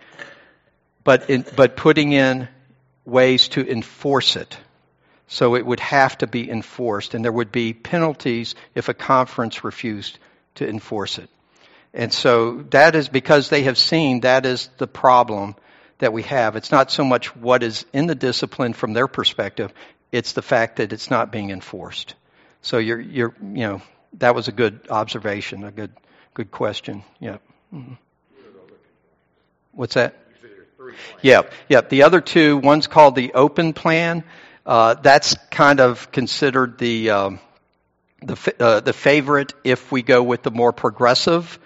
[1.04, 2.48] but in, but putting in
[3.04, 4.56] ways to enforce it.
[5.26, 9.62] So it would have to be enforced, and there would be penalties if a conference
[9.62, 10.18] refused
[10.56, 11.30] to enforce it.
[11.94, 15.54] And so that is because they have seen that is the problem
[15.98, 16.56] that we have.
[16.56, 19.72] It's not so much what is in the discipline from their perspective,
[20.12, 22.14] it's the fact that it's not being enforced.
[22.62, 23.82] So you're, you're, you know,
[24.18, 25.92] that was a good observation, a good,
[26.34, 27.02] good question.
[27.20, 27.38] Yeah.
[27.72, 27.94] Mm-hmm.
[29.72, 30.16] What's that?
[31.22, 31.82] Yeah, yeah.
[31.82, 34.24] The other two, one's called the open plan.
[34.66, 37.40] Uh, that's kind of considered the um,
[38.22, 41.58] the uh, the favorite if we go with the more progressive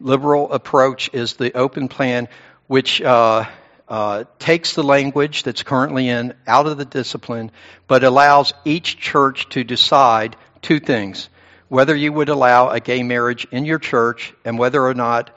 [0.00, 2.28] liberal approach is the open plan,
[2.66, 3.44] which uh,
[3.92, 7.50] uh, takes the language that's currently in out of the discipline,
[7.86, 11.28] but allows each church to decide two things
[11.68, 15.30] whether you would allow a gay marriage in your church and whether or not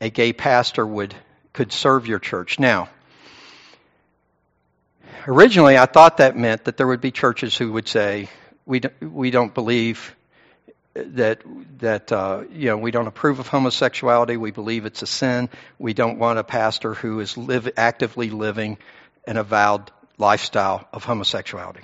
[0.00, 1.14] a gay pastor would
[1.52, 2.58] could serve your church.
[2.58, 2.88] Now,
[5.26, 8.30] originally I thought that meant that there would be churches who would say,
[8.64, 10.16] we we don't believe
[11.14, 11.42] that
[11.78, 14.36] that uh, you know we don't approve of homosexuality.
[14.36, 15.48] We believe it's a sin.
[15.78, 18.78] We don't want a pastor who is live, actively living
[19.26, 21.82] an avowed lifestyle of homosexuality.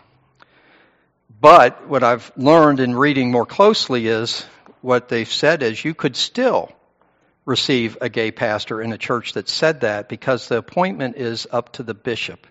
[1.41, 4.47] But what I've learned in reading more closely is
[4.81, 6.73] what they've said is you could still
[7.45, 11.73] receive a gay pastor in a church that said that because the appointment is up
[11.75, 12.47] to the bishop.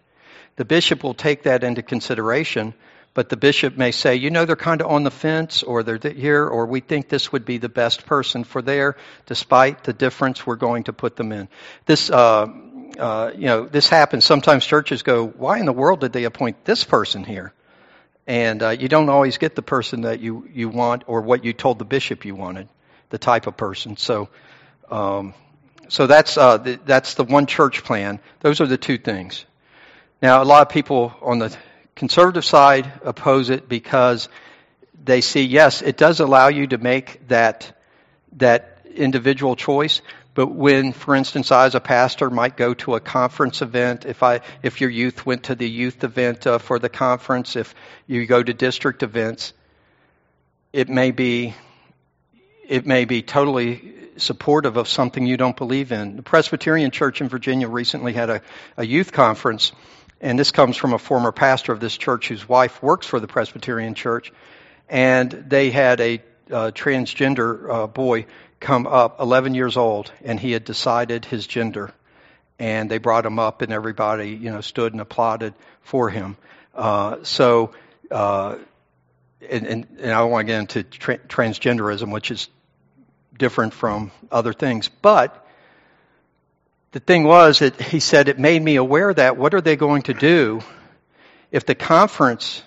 [0.55, 2.73] The bishop will take that into consideration
[3.13, 5.99] but the bishop may say, you know, they're kind of on the fence, or they're
[6.13, 8.95] here, or we think this would be the best person for there,
[9.27, 11.47] despite the difference we're going to put them in.
[11.85, 12.47] This, uh,
[12.97, 14.25] uh, you know, this happens.
[14.25, 17.53] Sometimes churches go, why in the world did they appoint this person here?
[18.25, 21.53] And uh, you don't always get the person that you, you want or what you
[21.53, 22.67] told the bishop you wanted,
[23.09, 23.97] the type of person.
[23.97, 24.29] So,
[24.89, 25.33] um,
[25.87, 28.19] so that's uh, the, that's the one church plan.
[28.39, 29.45] Those are the two things.
[30.21, 31.55] Now, a lot of people on the
[31.95, 34.29] conservative side oppose it because
[35.03, 37.77] they see, yes, it does allow you to make that,
[38.33, 40.01] that individual choice.
[40.35, 44.23] But when, for instance, I as a pastor might go to a conference event, if
[44.23, 47.75] I, if your youth went to the youth event uh, for the conference, if
[48.07, 49.53] you go to district events,
[50.71, 51.53] it may be,
[52.67, 56.15] it may be totally supportive of something you don't believe in.
[56.15, 58.41] The Presbyterian Church in Virginia recently had a,
[58.77, 59.71] a youth conference,
[60.23, 63.27] and this comes from a former pastor of this church whose wife works for the
[63.27, 64.31] Presbyterian Church.
[64.87, 68.25] And they had a uh, transgender uh, boy
[68.61, 71.91] come up, 11 years old, and he had decided his gender.
[72.57, 76.37] And they brought him up, and everybody, you know, stood and applauded for him.
[76.73, 77.71] Uh, so,
[78.09, 78.55] uh,
[79.49, 82.47] and, and, and, I don't want to get into tra- transgenderism, which is
[83.37, 85.42] different from other things, but
[86.93, 90.03] the thing was that he said it made me aware that what are they going
[90.03, 90.61] to do
[91.51, 92.63] if the conference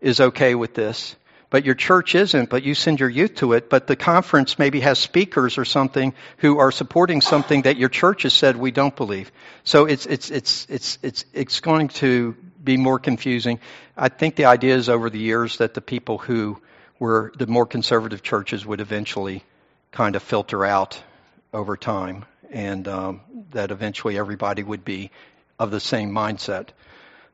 [0.00, 1.16] is okay with this,
[1.50, 4.80] but your church isn't, but you send your youth to it, but the conference maybe
[4.80, 8.94] has speakers or something who are supporting something that your church has said we don't
[8.94, 9.32] believe.
[9.64, 13.58] So it's, it's, it's, it's, it's, it's going to be more confusing.
[13.96, 16.60] I think the idea is over the years that the people who
[17.00, 19.42] were the more conservative churches would eventually
[19.90, 21.02] kind of filter out
[21.52, 25.10] over time and um, that eventually everybody would be
[25.58, 26.68] of the same mindset.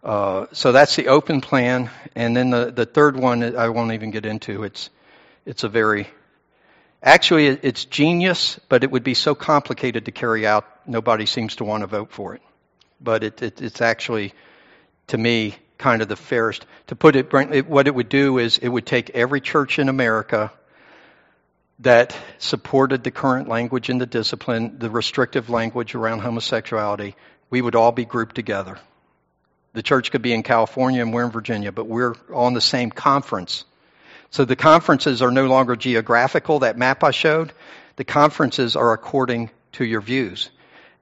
[0.03, 4.11] Uh, so that's the open plan, and then the the third one I won't even
[4.11, 4.65] get into.
[4.65, 4.89] It's
[5.45, 6.09] it's a very
[7.03, 10.65] actually it's genius, but it would be so complicated to carry out.
[10.87, 12.43] Nobody seems to want to vote for it,
[13.01, 14.33] but it, it it's actually
[15.09, 16.65] to me kind of the fairest.
[16.87, 20.51] To put it, what it would do is it would take every church in America
[21.81, 27.15] that supported the current language in the discipline, the restrictive language around homosexuality,
[27.49, 28.79] we would all be grouped together.
[29.73, 32.91] The church could be in California and we're in Virginia, but we're in the same
[32.91, 33.65] conference.
[34.31, 37.53] So the conferences are no longer geographical, that map I showed.
[37.97, 40.51] The conferences are according to your views.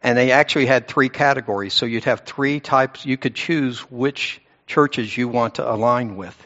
[0.02, 1.74] And they actually had three categories.
[1.74, 3.04] So you'd have three types.
[3.04, 6.36] You could choose which churches you want to align with.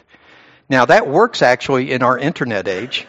[0.69, 3.05] Now that works actually in our internet age.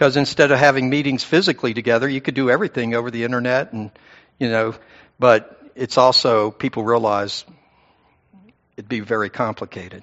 [0.00, 3.90] Because instead of having meetings physically together, you could do everything over the internet and,
[4.38, 4.74] you know,
[5.18, 7.44] but it's also, people realize
[8.78, 10.02] it'd be very complicated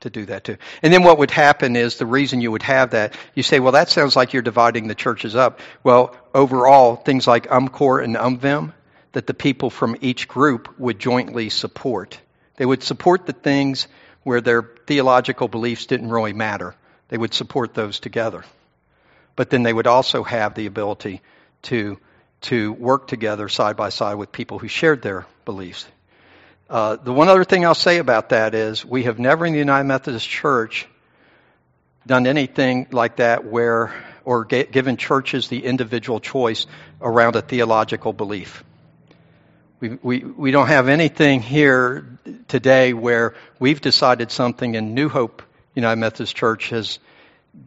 [0.00, 0.58] to do that too.
[0.82, 3.72] And then what would happen is the reason you would have that, you say, well,
[3.72, 5.60] that sounds like you're dividing the churches up.
[5.82, 8.74] Well, overall, things like UMCOR and UMVM,
[9.12, 12.20] that the people from each group would jointly support.
[12.56, 13.88] They would support the things
[14.24, 16.74] where their theological beliefs didn't really matter.
[17.08, 18.44] They would support those together
[19.38, 21.22] but then they would also have the ability
[21.62, 21.96] to,
[22.40, 25.86] to work together side by side with people who shared their beliefs.
[26.68, 29.60] Uh, the one other thing I'll say about that is we have never in the
[29.60, 30.88] United Methodist Church
[32.04, 33.94] done anything like that where,
[34.24, 36.66] or given churches the individual choice
[37.00, 38.64] around a theological belief.
[39.78, 45.44] We, we, we don't have anything here today where we've decided something and New Hope
[45.76, 46.98] United Methodist Church has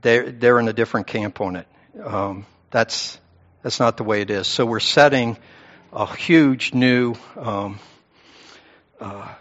[0.01, 1.67] they're, they're in a different camp on it.
[1.99, 3.19] Um, that's,
[3.63, 4.47] that's not the way it is.
[4.47, 5.37] So we're setting
[5.91, 7.79] a huge new um,
[8.99, 9.33] uh,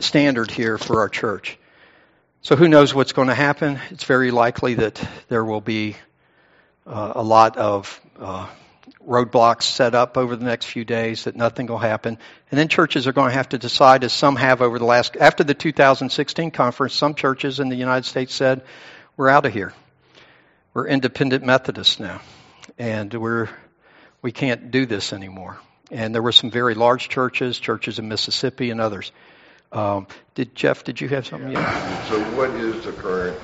[0.00, 1.58] standard here for our church.
[2.40, 3.78] So who knows what's going to happen?
[3.90, 5.96] It's very likely that there will be
[6.84, 8.48] uh, a lot of uh,
[9.06, 12.18] roadblocks set up over the next few days that nothing will happen.
[12.50, 15.16] And then churches are going to have to decide, as some have over the last,
[15.16, 18.62] after the 2016 conference, some churches in the United States said,
[19.16, 19.72] we're out of here.
[20.74, 22.20] We're independent Methodists now.
[22.78, 23.48] And we're,
[24.22, 25.58] we can't do this anymore.
[25.90, 29.12] And there were some very large churches, churches in Mississippi and others.
[29.70, 30.84] Um, did Jeff?
[30.84, 31.52] Did you have something?
[31.52, 32.08] Yeah.
[32.08, 33.38] So, what is the current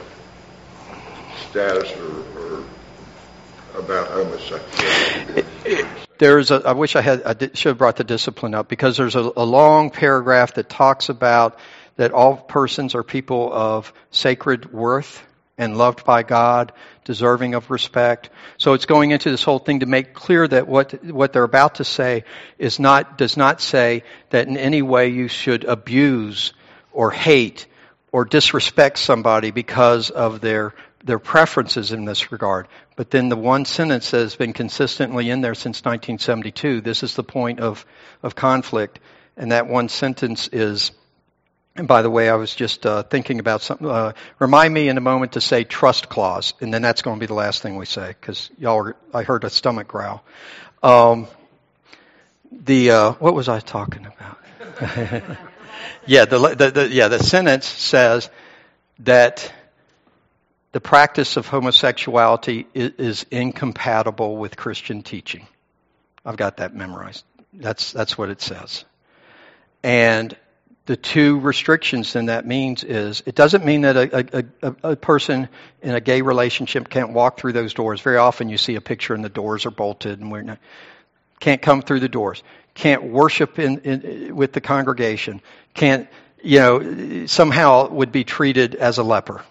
[1.48, 2.64] status or, or
[3.80, 5.88] about homosexuality?
[6.18, 6.62] There's a.
[6.66, 7.22] I wish I had.
[7.22, 10.68] I did, should have brought the discipline up because there's a, a long paragraph that
[10.68, 11.58] talks about
[11.96, 15.22] that all persons are people of sacred worth
[15.58, 16.72] and loved by God,
[17.04, 18.30] deserving of respect.
[18.56, 21.76] So it's going into this whole thing to make clear that what what they're about
[21.76, 22.24] to say
[22.58, 26.52] is not does not say that in any way you should abuse
[26.92, 27.66] or hate
[28.12, 32.68] or disrespect somebody because of their their preferences in this regard.
[32.96, 37.14] But then the one sentence that has been consistently in there since 1972, this is
[37.14, 37.86] the point of,
[38.22, 38.98] of conflict,
[39.36, 40.90] and that one sentence is
[41.78, 43.88] and by the way, I was just uh, thinking about something.
[43.88, 47.20] Uh, remind me in a moment to say trust clause, and then that's going to
[47.20, 48.78] be the last thing we say because y'all.
[48.78, 50.24] Are, I heard a stomach growl.
[50.82, 51.28] Um,
[52.50, 54.38] the uh, what was I talking about?
[56.06, 58.28] yeah, the, the, the, yeah the sentence says
[59.00, 59.52] that
[60.72, 65.46] the practice of homosexuality is, is incompatible with Christian teaching.
[66.24, 67.24] I've got that memorized.
[67.52, 68.84] That's that's what it says,
[69.84, 70.36] and
[70.88, 75.46] the two restrictions then that means is it doesn't mean that a, a, a, person
[75.82, 78.00] in a gay relationship can't walk through those doors.
[78.00, 80.58] Very often you see a picture and the doors are bolted and we're not,
[81.40, 85.42] can't come through the doors, can't worship in, in, with the congregation,
[85.74, 86.08] can't,
[86.42, 89.44] you know, somehow would be treated as a leper.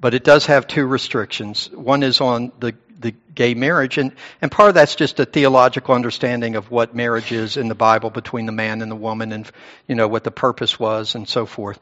[0.00, 1.70] But it does have two restrictions.
[1.72, 5.94] One is on the the gay marriage, and and part of that's just a theological
[5.94, 9.50] understanding of what marriage is in the Bible between the man and the woman, and
[9.86, 11.78] you know what the purpose was, and so forth.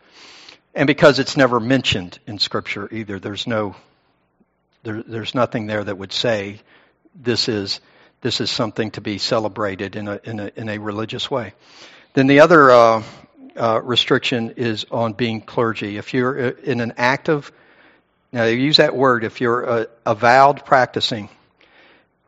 [0.75, 3.77] And because it's never mentioned in Scripture either, there's no
[4.83, 6.61] there, there's nothing there that would say
[7.14, 7.81] this is
[8.21, 11.55] this is something to be celebrated in a in a in a religious way.
[12.12, 13.03] Then the other uh,
[13.57, 15.97] uh, restriction is on being clergy.
[15.97, 17.53] If you're uh, in an active
[18.33, 21.29] now, they use that word if you're a avowed practicing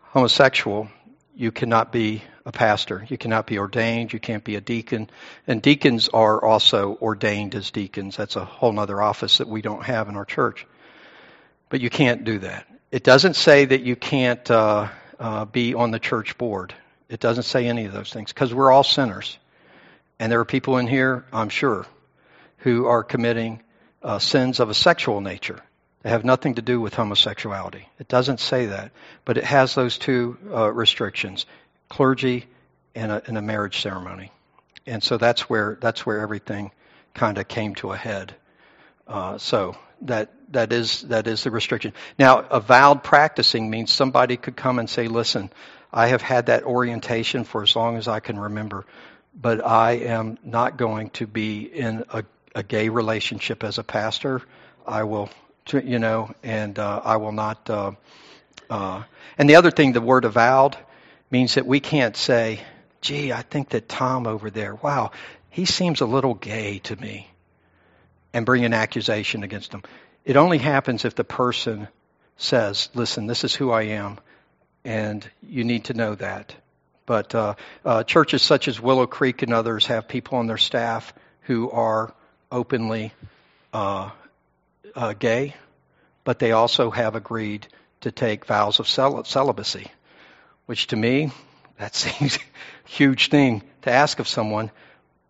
[0.01, 0.89] homosexual,
[1.35, 3.07] you cannot be a pastor.
[3.09, 4.13] You cannot be ordained.
[4.13, 5.11] You can't be a deacon.
[5.47, 8.17] And deacons are also ordained as deacons.
[8.17, 10.67] That's a whole other office that we don't have in our church.
[11.69, 12.67] But you can't do that.
[12.91, 14.89] It doesn't say that you can't uh,
[15.21, 16.75] uh, be on the church board.
[17.11, 19.39] It doesn't say any of those things because we're all sinners.
[20.19, 21.87] And there are people in here, I'm sure,
[22.59, 23.63] who are committing
[24.03, 25.63] uh, sins of a sexual nature.
[26.09, 27.87] Have nothing to do with homosexuality.
[27.99, 28.93] It doesn't say that,
[29.27, 31.45] but it has those two uh, restrictions:
[31.91, 32.47] clergy
[32.95, 34.33] and a, and a, marriage ceremony.
[34.87, 36.73] And so that's where that's where everything
[37.15, 38.35] kind of came to a head.
[39.07, 41.93] Uh, so that that is that is the restriction.
[42.19, 45.51] Now, avowed practicing means somebody could come and say, "Listen,
[45.93, 48.87] I have had that orientation for as long as I can remember,
[49.35, 54.43] but I am not going to be in a, a gay relationship as a pastor.
[54.87, 55.29] I will
[55.73, 57.69] you know, and uh, I will not.
[57.69, 57.93] Uh,
[58.71, 59.03] uh,
[59.37, 60.77] and the other thing, the word avowed
[61.31, 62.61] means that we can't say,
[63.01, 65.13] gee, I think that Tom over there, wow,
[65.51, 67.29] he seems a little gay to me,
[68.33, 69.83] and bring an accusation against him.
[70.25, 71.89] It only happens if the person
[72.37, 74.19] says, listen, this is who I am,
[74.85, 76.55] and you need to know that.
[77.07, 77.55] But uh,
[77.85, 82.13] uh, churches such as Willow Creek and others have people on their staff who are
[82.53, 83.13] openly
[83.73, 84.11] uh,
[84.95, 85.55] uh, gay,
[86.25, 87.67] but they also have agreed
[88.01, 89.91] to take vows of cel- celibacy,
[90.67, 91.31] which to me,
[91.79, 92.41] that seems a
[92.89, 94.71] huge thing to ask of someone,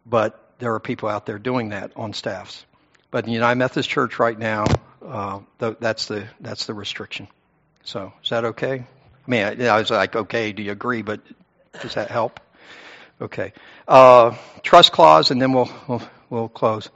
[0.06, 2.64] but there are people out there doing that on staffs.
[3.10, 4.66] But in the United Methodist Church right now,
[5.04, 7.28] uh, that's the that's the restriction.
[7.84, 8.84] So is that okay?
[9.26, 11.02] I mean, I, I was like, okay, do you agree?
[11.02, 11.20] But
[11.80, 12.40] does that help?
[13.20, 13.52] Okay.
[13.86, 16.90] Uh, trust clause, and then we'll we'll, we'll close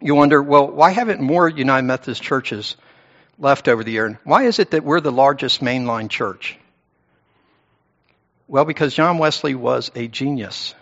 [0.00, 2.76] you wonder, well, why haven't more United Methodist churches
[3.38, 4.06] left over the year?
[4.06, 6.58] And Why is it that we're the largest mainline church?
[8.48, 10.74] Well, because John Wesley was a genius.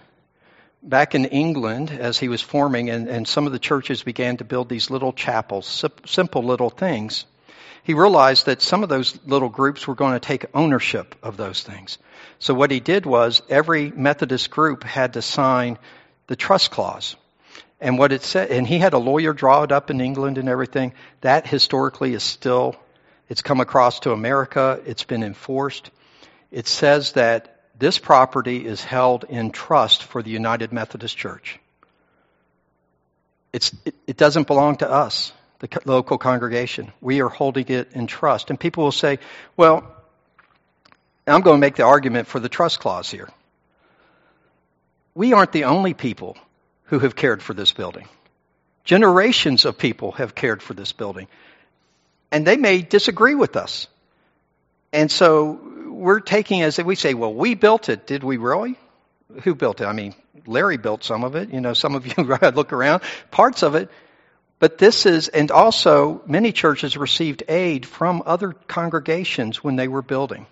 [0.83, 4.45] Back in England, as he was forming, and, and some of the churches began to
[4.45, 7.27] build these little chapels, simple little things,
[7.83, 11.62] he realized that some of those little groups were going to take ownership of those
[11.62, 11.99] things.
[12.39, 15.79] So what he did was every Methodist group had to sign
[16.27, 17.16] the trust clause.
[17.81, 20.49] And what it said, and he had a lawyer draw it up in England and
[20.49, 20.93] everything.
[21.20, 22.74] That historically is still,
[23.29, 24.81] it's come across to America.
[24.85, 25.91] It's been enforced.
[26.51, 31.61] it says that this property is held in trust for the United Methodist Church.
[33.53, 36.93] It's, it, it doesn't belong to us, the co- local congregation.
[37.01, 38.51] We are holding it in trust.
[38.51, 39.20] And people will say,
[39.57, 39.85] well,
[41.26, 43.29] I'm going to make the argument for the trust clause here.
[45.14, 46.37] We aren't the only people
[46.89, 48.09] who have cared for this building.
[48.84, 51.28] Generations of people have cared for this building.
[52.30, 53.86] And they may disagree with us.
[54.93, 58.07] And so we're taking as we say, well, we built it.
[58.07, 58.78] Did we really?
[59.43, 59.84] Who built it?
[59.84, 60.14] I mean,
[60.47, 61.51] Larry built some of it.
[61.53, 62.24] You know, some of you
[62.55, 63.91] look around, parts of it.
[64.59, 70.03] But this is, and also many churches received aid from other congregations when they were
[70.03, 70.47] building.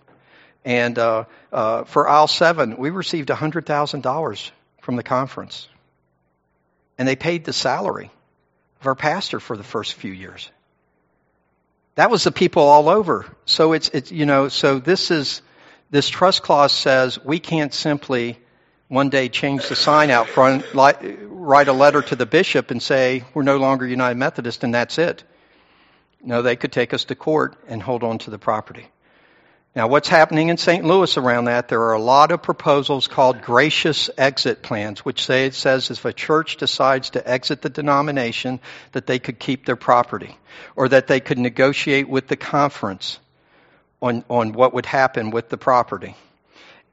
[0.64, 4.50] And uh, uh, for aisle seven, we received $100,000
[4.82, 5.68] from the conference.
[6.98, 8.10] And they paid the salary
[8.80, 10.50] of our pastor for the first few years.
[11.96, 13.26] That was the people all over.
[13.46, 15.42] So it's, it's you know, so this is,
[15.90, 18.38] this trust clause says we can't simply
[18.88, 23.24] one day change the sign out front, write a letter to the bishop and say,
[23.34, 25.24] we're no longer United Methodist and that's it.
[26.22, 28.88] No, they could take us to court and hold on to the property.
[29.76, 30.86] Now, what's happening in St.
[30.86, 31.68] Louis around that?
[31.68, 36.02] There are a lot of proposals called gracious exit plans, which say it says if
[36.06, 38.58] a church decides to exit the denomination,
[38.92, 40.34] that they could keep their property,
[40.76, 43.18] or that they could negotiate with the conference
[44.00, 46.16] on, on what would happen with the property.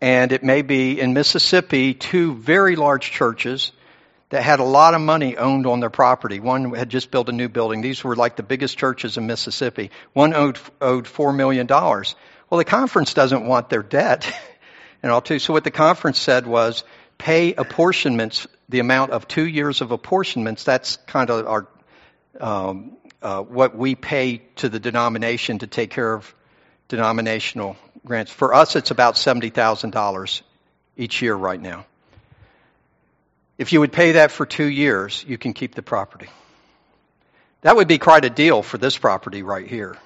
[0.02, 3.72] And it may be in Mississippi, two very large churches
[4.28, 6.42] that had a lot of money owned on their property.
[6.42, 7.80] One had just built a new building.
[7.80, 9.90] These were like the biggest churches in Mississippi.
[10.12, 11.66] One owed, owed $4 million.
[12.54, 14.32] Well, the conference doesn't want their debt
[15.02, 15.40] and all too.
[15.40, 16.84] So what the conference said was
[17.18, 20.64] pay apportionments, the amount of two years of apportionments.
[20.64, 21.68] That's kind of our
[22.40, 26.32] um, uh, what we pay to the denomination to take care of
[26.90, 27.76] denominational
[28.06, 28.32] grants.
[28.32, 30.44] For us, it's about seventy thousand dollars
[30.96, 31.88] each year right now.
[33.58, 36.30] If you would pay that for two years, you can keep the property.
[37.62, 39.98] That would be quite a deal for this property right here.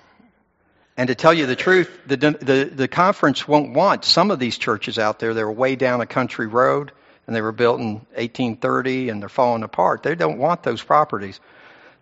[0.98, 4.58] And to tell you the truth, the, the, the conference won't want some of these
[4.58, 5.36] churches out there.
[5.36, 6.92] They're way down a country road
[7.28, 10.02] and they were built in 1830 and they're falling apart.
[10.02, 11.40] They don't want those properties.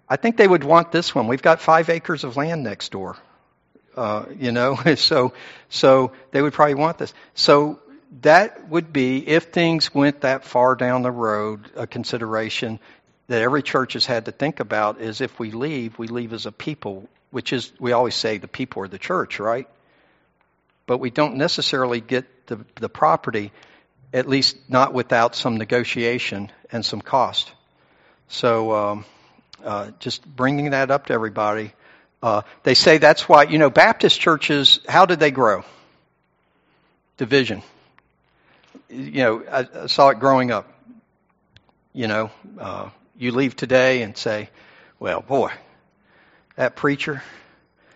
[0.08, 1.28] I think they would want this one.
[1.28, 3.18] We've got five acres of land next door.
[3.98, 5.34] Uh, you know, so
[5.68, 7.14] so they would probably want this.
[7.34, 7.80] So
[8.22, 12.80] that would be if things went that far down the road, a consideration
[13.28, 16.46] that every church has had to think about is if we leave, we leave as
[16.46, 19.68] a people which is, we always say the people are the church, right?
[20.86, 23.52] But we don't necessarily get the, the property,
[24.14, 27.52] at least not without some negotiation and some cost.
[28.30, 29.06] So um,
[29.66, 31.74] uh, just bringing that up to everybody.
[32.24, 35.66] Uh, they say that's why, you know, Baptist churches, how did they grow?
[37.18, 37.64] Division.
[38.88, 40.72] You know, I, I saw it growing up.
[41.92, 44.50] You know, uh, you leave today and say,
[45.00, 45.52] well, boy,
[46.56, 47.24] that preacher,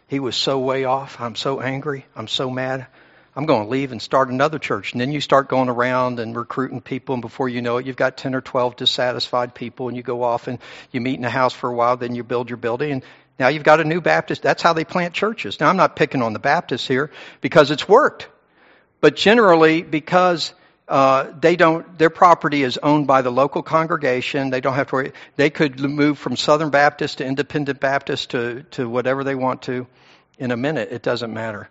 [0.08, 1.20] he was so way off.
[1.20, 2.06] I'm so angry.
[2.16, 2.88] I'm so mad.
[3.36, 4.92] I'm going to leave and start another church.
[4.92, 7.96] And then you start going around and recruiting people, and before you know it, you've
[7.96, 10.60] got 10 or 12 dissatisfied people, and you go off and
[10.92, 13.04] you meet in a house for a while, then you build your building, and
[13.38, 14.42] now you've got a new Baptist.
[14.42, 15.60] That's how they plant churches.
[15.60, 18.28] Now, I'm not picking on the Baptists here because it's worked.
[19.00, 20.54] But generally, because
[20.90, 24.50] uh, they don't, their property is owned by the local congregation.
[24.50, 25.12] They don't have to worry.
[25.36, 29.86] They could move from Southern Baptist to Independent Baptist to, to whatever they want to
[30.40, 30.90] in a minute.
[30.92, 31.70] It doesn't matter.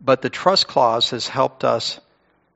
[0.00, 2.00] But the trust clause has helped us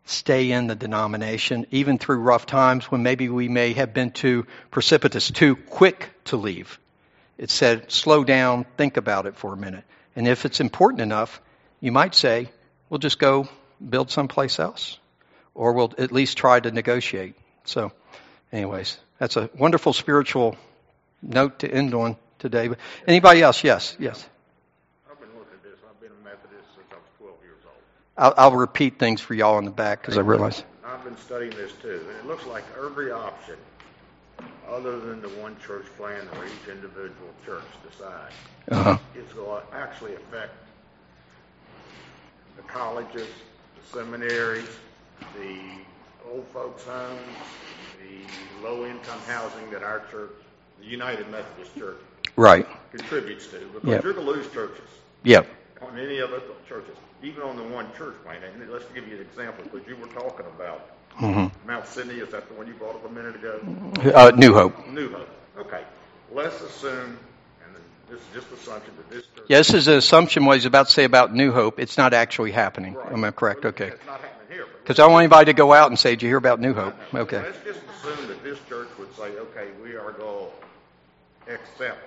[0.04, 4.46] stay in the denomination, even through rough times when maybe we may have been too
[4.72, 6.80] precipitous, too quick to leave.
[7.38, 9.84] It said, slow down, think about it for a minute.
[10.16, 11.40] And if it's important enough,
[11.80, 12.50] you might say,
[12.88, 13.48] we'll just go
[13.88, 14.98] build someplace else
[15.54, 17.34] or we'll at least try to negotiate.
[17.64, 17.92] So,
[18.52, 20.56] anyways, that's a wonderful spiritual
[21.22, 22.68] note to end on today.
[22.68, 23.62] But anybody else?
[23.62, 24.26] Yes, yes.
[25.10, 25.78] I've been looking at this.
[25.88, 27.74] I've been a Methodist since I was 12 years old.
[28.16, 30.64] I'll, I'll repeat things for y'all in the back because I realize.
[30.84, 33.56] I've been studying this too, and it looks like every option,
[34.68, 38.34] other than the one church plan or each individual church decides,
[38.70, 38.98] uh-huh.
[39.14, 40.52] is going to actually affect
[42.56, 43.28] the colleges,
[43.76, 44.68] the seminaries,
[45.38, 45.58] the
[46.30, 47.20] old folks' homes,
[48.02, 50.32] the low-income housing that our church,
[50.80, 51.98] the United Methodist Church,
[52.36, 53.58] right, contributes to.
[53.58, 54.02] Because yep.
[54.02, 54.88] you're going to lose churches.
[55.24, 55.46] Yep.
[55.82, 58.42] On any of the churches, even on the one church plan.
[58.42, 61.66] And let's give you an example, because you were talking about mm-hmm.
[61.66, 62.14] Mount Sidney.
[62.14, 63.60] Is that the one you brought up a minute ago?
[64.14, 64.86] Uh, New Hope.
[64.88, 65.28] New Hope.
[65.58, 65.82] Okay.
[66.32, 67.18] Let's assume,
[68.10, 69.44] This is just assumption that this church.
[69.48, 71.78] Yeah, this is an assumption what he's about to say about New Hope.
[71.78, 72.94] It's not actually happening.
[72.94, 73.12] Right.
[73.12, 73.64] Am I correct?
[73.64, 73.88] Okay.
[73.88, 74.66] It's not happening here.
[74.82, 76.74] Because I don't want anybody to go out and say, did you hear about New
[76.74, 76.94] Hope?
[77.14, 77.38] Okay.
[77.42, 80.50] Let's just assume that this church would say, okay, we are going
[81.46, 81.98] to accept,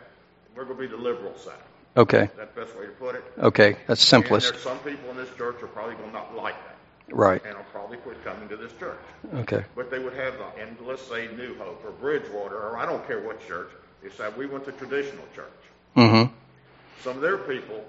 [0.55, 1.53] we're going to be the liberal side.
[1.95, 2.29] Okay.
[2.35, 3.23] That's the best way to put it?
[3.37, 3.77] Okay.
[3.87, 4.51] That's And simplest.
[4.51, 7.41] there's some people in this church are probably going to not like that Right.
[7.45, 8.97] and will probably quit coming to this church.
[9.35, 9.63] Okay.
[9.75, 13.05] But they would have, the- and let's say New Hope or Bridgewater, or I don't
[13.07, 13.69] care what church,
[14.01, 15.47] they said, we went to traditional church.
[15.95, 16.33] Mm-hmm.
[17.01, 17.83] Some of their people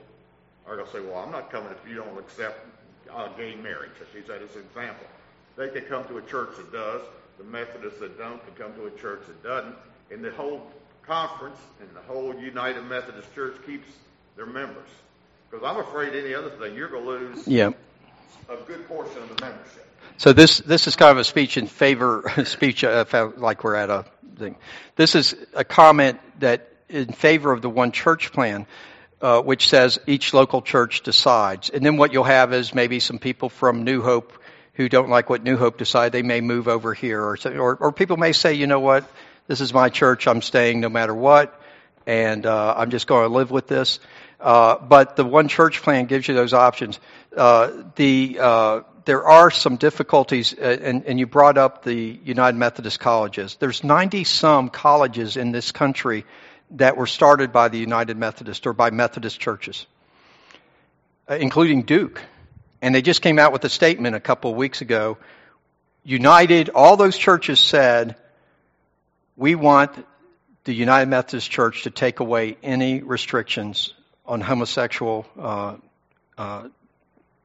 [0.66, 2.66] are going to say, well, I'm not coming if you don't accept
[3.12, 3.90] uh, gay marriage.
[4.00, 5.06] If use that as an example.
[5.56, 7.02] They could come to a church that does,
[7.38, 9.74] the Methodists that don't could come to a church that doesn't,
[10.10, 10.66] and the whole
[11.06, 13.88] conference and the whole United Methodist Church keeps
[14.36, 14.88] their members.
[15.50, 17.70] Because I'm afraid any other thing, you're going to lose Yeah.
[18.48, 19.86] a good portion of the membership.
[20.16, 23.04] So this this is kind of a speech in favor speech uh,
[23.36, 24.04] like we're at a
[24.36, 24.56] thing.
[24.96, 28.66] This is a comment that in favor of the one church plan,
[29.20, 33.18] uh, which says each local church decides, and then what you'll have is maybe some
[33.18, 34.32] people from New Hope
[34.74, 36.12] who don't like what New Hope decide.
[36.12, 39.08] They may move over here, or or, or people may say, you know what,
[39.46, 40.26] this is my church.
[40.26, 41.60] I'm staying no matter what,
[42.06, 44.00] and uh, I'm just going to live with this.
[44.40, 46.98] Uh, but the one church plan gives you those options.
[47.34, 52.56] Uh, the uh, there are some difficulties, uh, and, and you brought up the United
[52.56, 53.56] Methodist colleges.
[53.56, 56.24] There's 90 some colleges in this country
[56.74, 59.86] that were started by the United Methodist or by Methodist churches,
[61.28, 62.20] uh, including Duke.
[62.82, 65.16] And they just came out with a statement a couple of weeks ago.
[66.04, 68.16] United, all those churches said,
[69.36, 69.92] we want
[70.64, 73.94] the United Methodist Church to take away any restrictions
[74.26, 75.76] on homosexual uh,
[76.36, 76.68] uh,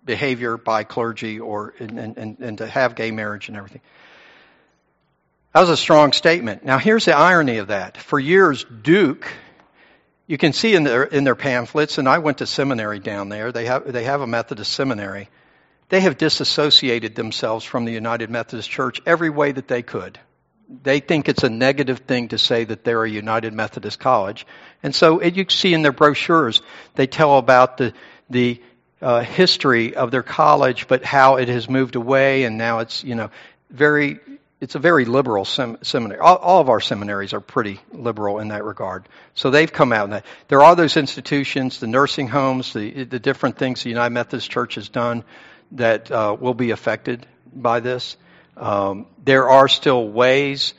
[0.06, 3.82] behavior by clergy or and, and, and to have gay marriage and everything.
[5.54, 6.64] That was a strong statement.
[6.64, 7.98] Now here's the irony of that.
[7.98, 9.28] For years, Duke,
[10.28, 13.52] you can see in their in their pamphlets, and I went to seminary down there.
[13.52, 15.30] They have they have a Methodist seminary.
[15.90, 20.20] They have disassociated themselves from the United Methodist Church every way that they could.
[20.84, 24.46] They think it's a negative thing to say that they're a United Methodist college,
[24.84, 26.62] and so it, you see in their brochures
[26.94, 27.94] they tell about the
[28.30, 28.62] the
[29.02, 33.16] uh, history of their college, but how it has moved away, and now it's you
[33.16, 33.32] know
[33.72, 34.20] very
[34.62, 36.20] it's a very liberal sem- seminary.
[36.20, 39.08] All, all, of our seminaries are pretty liberal in that regard.
[39.34, 40.26] So they've come out that.
[40.50, 44.76] There are those institutions, the nursing homes, the the different things the United Methodist Church
[44.76, 45.24] has done
[45.72, 48.18] that uh, will be affected by this.
[48.58, 50.74] Um, there are still ways,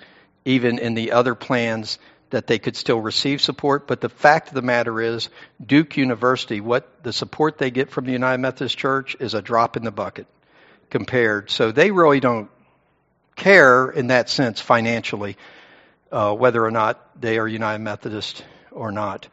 [0.45, 1.99] even in the other plans,
[2.31, 3.87] that they could still receive support.
[3.87, 5.31] But the fact of the matter is,
[5.65, 9.77] Duke University, what the support they get from the United Methodist Church is a drop
[9.77, 10.27] in the bucket
[10.91, 11.51] compared.
[11.51, 12.51] So they really don't
[13.41, 15.37] care in that sense financially
[16.13, 19.29] uh, whether or not they are United Methodist or not.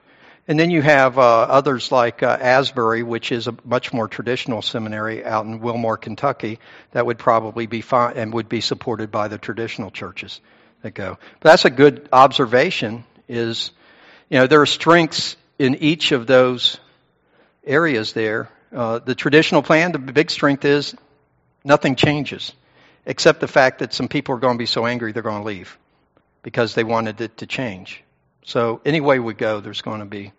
[0.48, 4.62] And then you have uh, others like uh, Asbury, which is a much more traditional
[4.62, 6.60] seminary out in Wilmore, Kentucky,
[6.92, 10.40] that would probably be fine and would be supported by the traditional churches
[10.84, 11.18] that go.
[11.42, 13.04] But that's a good observation.
[13.28, 13.72] Is
[14.30, 16.80] you know there are strengths in each of those
[17.66, 18.14] areas.
[18.14, 20.96] There, uh, the traditional plan, the big strength is
[21.66, 22.54] nothing changes,
[23.08, 25.48] except the fact that some people are going to be so angry they're going to
[25.48, 25.80] leave
[26.44, 28.04] because they wanted it to change.
[28.46, 30.34] So any way we go, there's going to be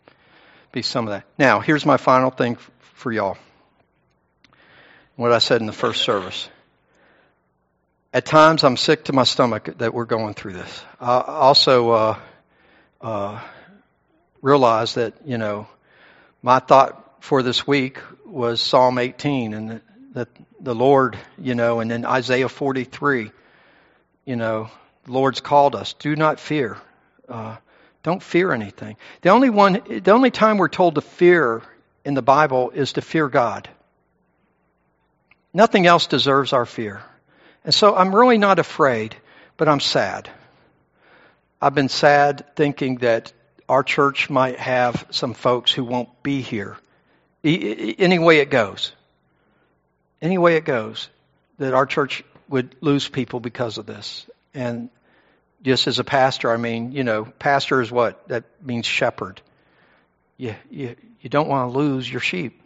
[0.70, 1.24] be some of that.
[1.38, 3.38] Now, here's my final thing for y'all.
[5.16, 6.48] What I said in the first service.
[8.12, 10.84] At times, I'm sick to my stomach that we're going through this.
[11.00, 12.18] I also uh,
[13.00, 13.40] uh,
[14.42, 15.66] realize that you know
[16.42, 19.80] my thought for this week was Psalm 18 and
[20.12, 20.28] that
[20.60, 23.30] the Lord, you know, and then Isaiah 43.
[24.24, 24.70] You know,
[25.04, 25.94] the Lord's called us.
[25.94, 26.76] Do not fear.
[27.28, 27.56] Uh,
[28.02, 28.96] don't fear anything.
[29.22, 31.62] The only one, the only time we're told to fear
[32.04, 33.68] in the Bible is to fear God.
[35.52, 37.02] Nothing else deserves our fear.
[37.64, 39.16] And so I'm really not afraid,
[39.56, 40.30] but I'm sad.
[41.60, 43.32] I've been sad thinking that
[43.68, 46.76] our church might have some folks who won't be here.
[47.44, 48.92] Any way it goes.
[50.20, 51.08] Any way it goes.
[51.58, 54.28] That our church would lose people because of this.
[54.54, 54.90] And
[55.62, 58.28] just as a pastor, I mean, you know, pastor is what?
[58.28, 59.40] That means shepherd.
[60.36, 62.62] You, you, you don't want to lose your sheep.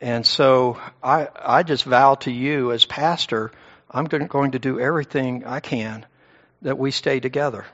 [0.00, 3.50] And so I, I just vow to you as pastor,
[3.90, 6.04] I'm going to do everything I can
[6.62, 7.64] that we stay together.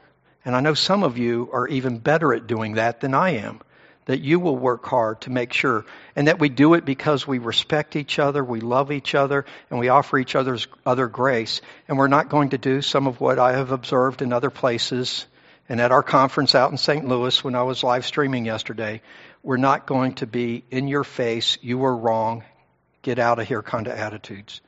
[0.44, 3.60] And I know some of you are even better at doing that than I am.
[4.06, 5.84] That you will work hard to make sure,
[6.16, 9.78] and that we do it because we respect each other, we love each other, and
[9.78, 11.60] we offer each other's other grace.
[11.86, 15.26] And we're not going to do some of what I have observed in other places
[15.68, 17.06] and at our conference out in St.
[17.06, 19.00] Louis when I was live streaming yesterday,
[19.42, 22.44] we're not going to be in your face, you were wrong,
[23.02, 24.60] get out of here kind of attitudes.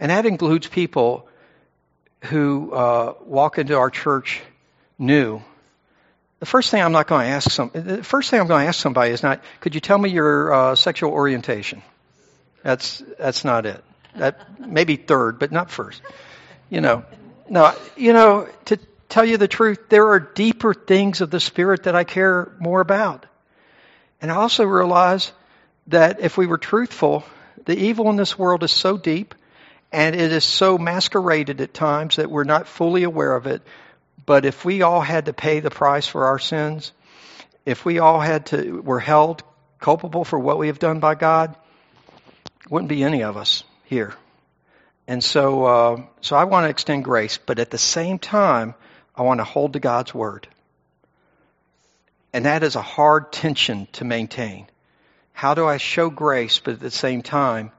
[0.00, 1.28] And that includes people
[2.24, 4.40] who uh, walk into our church
[4.98, 5.42] new.
[6.40, 8.68] The first thing I'm not going to ask some, the first thing I'm going to
[8.68, 11.82] ask somebody is not, could you tell me your uh, sexual orientation?
[12.62, 13.84] That's that's not it.
[14.16, 16.02] That maybe third, but not first.
[16.70, 17.04] You know,
[17.48, 18.78] no, you know, to
[19.08, 22.80] tell you the truth, there are deeper things of the spirit that I care more
[22.80, 23.26] about.
[24.20, 25.32] And I also realize
[25.88, 27.24] that if we were truthful,
[27.64, 29.34] the evil in this world is so deep
[29.92, 33.62] and it is so masqueraded at times that we're not fully aware of it.
[34.28, 36.92] But if we all had to pay the price for our sins,
[37.64, 39.42] if we all had to were held
[39.80, 41.56] culpable for what we have done by God,
[42.68, 44.12] wouldn't be any of us here.
[45.06, 48.74] And so, uh, so I want to extend grace, but at the same time,
[49.16, 50.46] I want to hold to God's word.
[52.34, 54.66] And that is a hard tension to maintain.
[55.32, 57.72] How do I show grace, but at the same time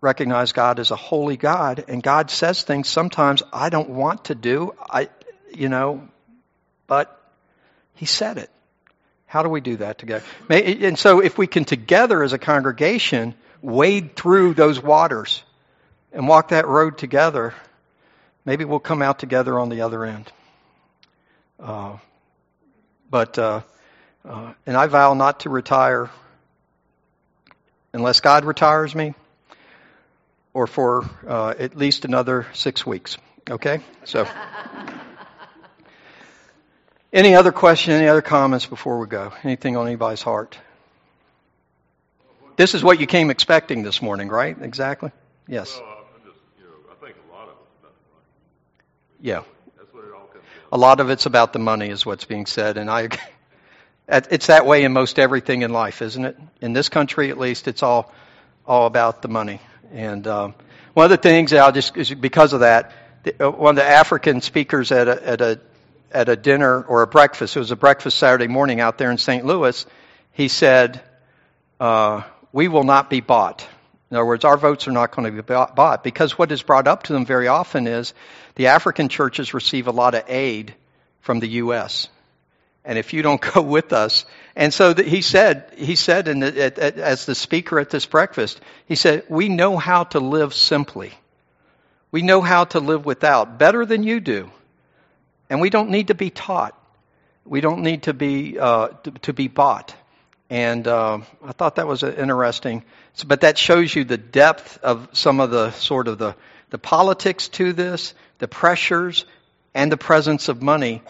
[0.00, 1.84] recognize God as a holy God?
[1.86, 4.74] And God says things sometimes I don't want to do.
[4.80, 5.08] I,
[5.58, 6.08] you know,
[6.86, 7.20] but
[7.94, 8.50] He said it.
[9.26, 10.24] How do we do that together?
[10.48, 15.42] And so, if we can together as a congregation wade through those waters
[16.12, 17.54] and walk that road together,
[18.46, 20.32] maybe we'll come out together on the other end.
[21.60, 21.98] Uh,
[23.10, 23.60] but uh,
[24.24, 26.10] uh, and I vow not to retire
[27.92, 29.14] unless God retires me,
[30.54, 33.18] or for uh, at least another six weeks.
[33.50, 34.26] Okay, so.
[37.12, 39.32] Any other question, any other comments before we go?
[39.42, 40.58] Anything on anybody's heart?
[42.56, 44.56] This is what you came expecting this morning, right?
[44.60, 45.10] Exactly?
[45.46, 45.78] Yes.
[45.80, 49.20] Well, just, you know, I think a lot of it's about the money.
[49.20, 49.42] Yeah.
[49.78, 52.24] That's what it all comes down A lot of it's about the money, is what's
[52.24, 53.08] being said, and I.
[54.10, 56.38] It's that way in most everything in life, isn't it?
[56.62, 58.10] In this country, at least, it's all
[58.66, 59.60] all about the money.
[59.92, 60.54] And um,
[60.94, 62.92] one of the things I'll just because of that,
[63.38, 65.60] uh, one of the African speakers at a, at a
[66.12, 69.18] at a dinner or a breakfast, it was a breakfast Saturday morning out there in
[69.18, 69.44] St.
[69.44, 69.86] Louis.
[70.32, 71.00] He said,
[71.80, 73.66] uh, "We will not be bought."
[74.10, 76.88] In other words, our votes are not going to be bought because what is brought
[76.88, 78.14] up to them very often is
[78.54, 80.74] the African churches receive a lot of aid
[81.20, 82.08] from the U.S
[82.88, 84.24] and if you don't go with us
[84.56, 87.90] and so the, he said he said in the, at, at, as the speaker at
[87.90, 91.12] this breakfast he said we know how to live simply
[92.10, 94.50] we know how to live without better than you do
[95.50, 96.74] and we don't need to be taught
[97.44, 99.94] we don't need to be uh, to, to, be bought
[100.50, 102.82] and uh, i thought that was interesting
[103.26, 106.34] but that shows you the depth of some of the sort of the
[106.70, 109.24] the politics to this the pressures
[109.74, 111.02] and the presence of money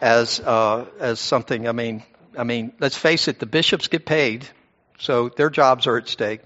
[0.00, 1.68] as uh, as something.
[1.68, 2.02] I mean,
[2.36, 3.38] I mean, let's face it.
[3.38, 4.46] The bishops get paid,
[4.98, 6.40] so their jobs are at stake,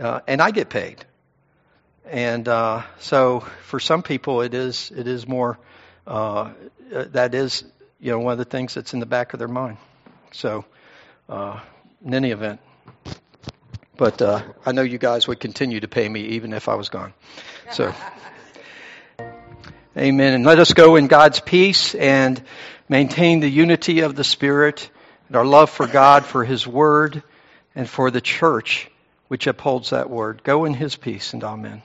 [0.00, 1.04] uh, and I get paid.
[2.06, 5.58] And uh, so, for some people, it is it is more
[6.06, 6.52] uh,
[6.90, 7.64] that is
[8.00, 9.78] you know one of the things that's in the back of their mind.
[10.32, 10.64] So,
[11.28, 11.60] uh,
[12.04, 12.60] in any event,
[13.96, 16.88] but uh, I know you guys would continue to pay me even if I was
[16.88, 17.12] gone.
[17.72, 17.94] So.
[19.96, 20.34] Amen.
[20.34, 22.40] And let us go in God's peace and
[22.88, 24.88] maintain the unity of the Spirit
[25.26, 27.24] and our love for God, for His Word,
[27.74, 28.88] and for the church
[29.26, 30.42] which upholds that Word.
[30.44, 31.82] Go in His peace and Amen.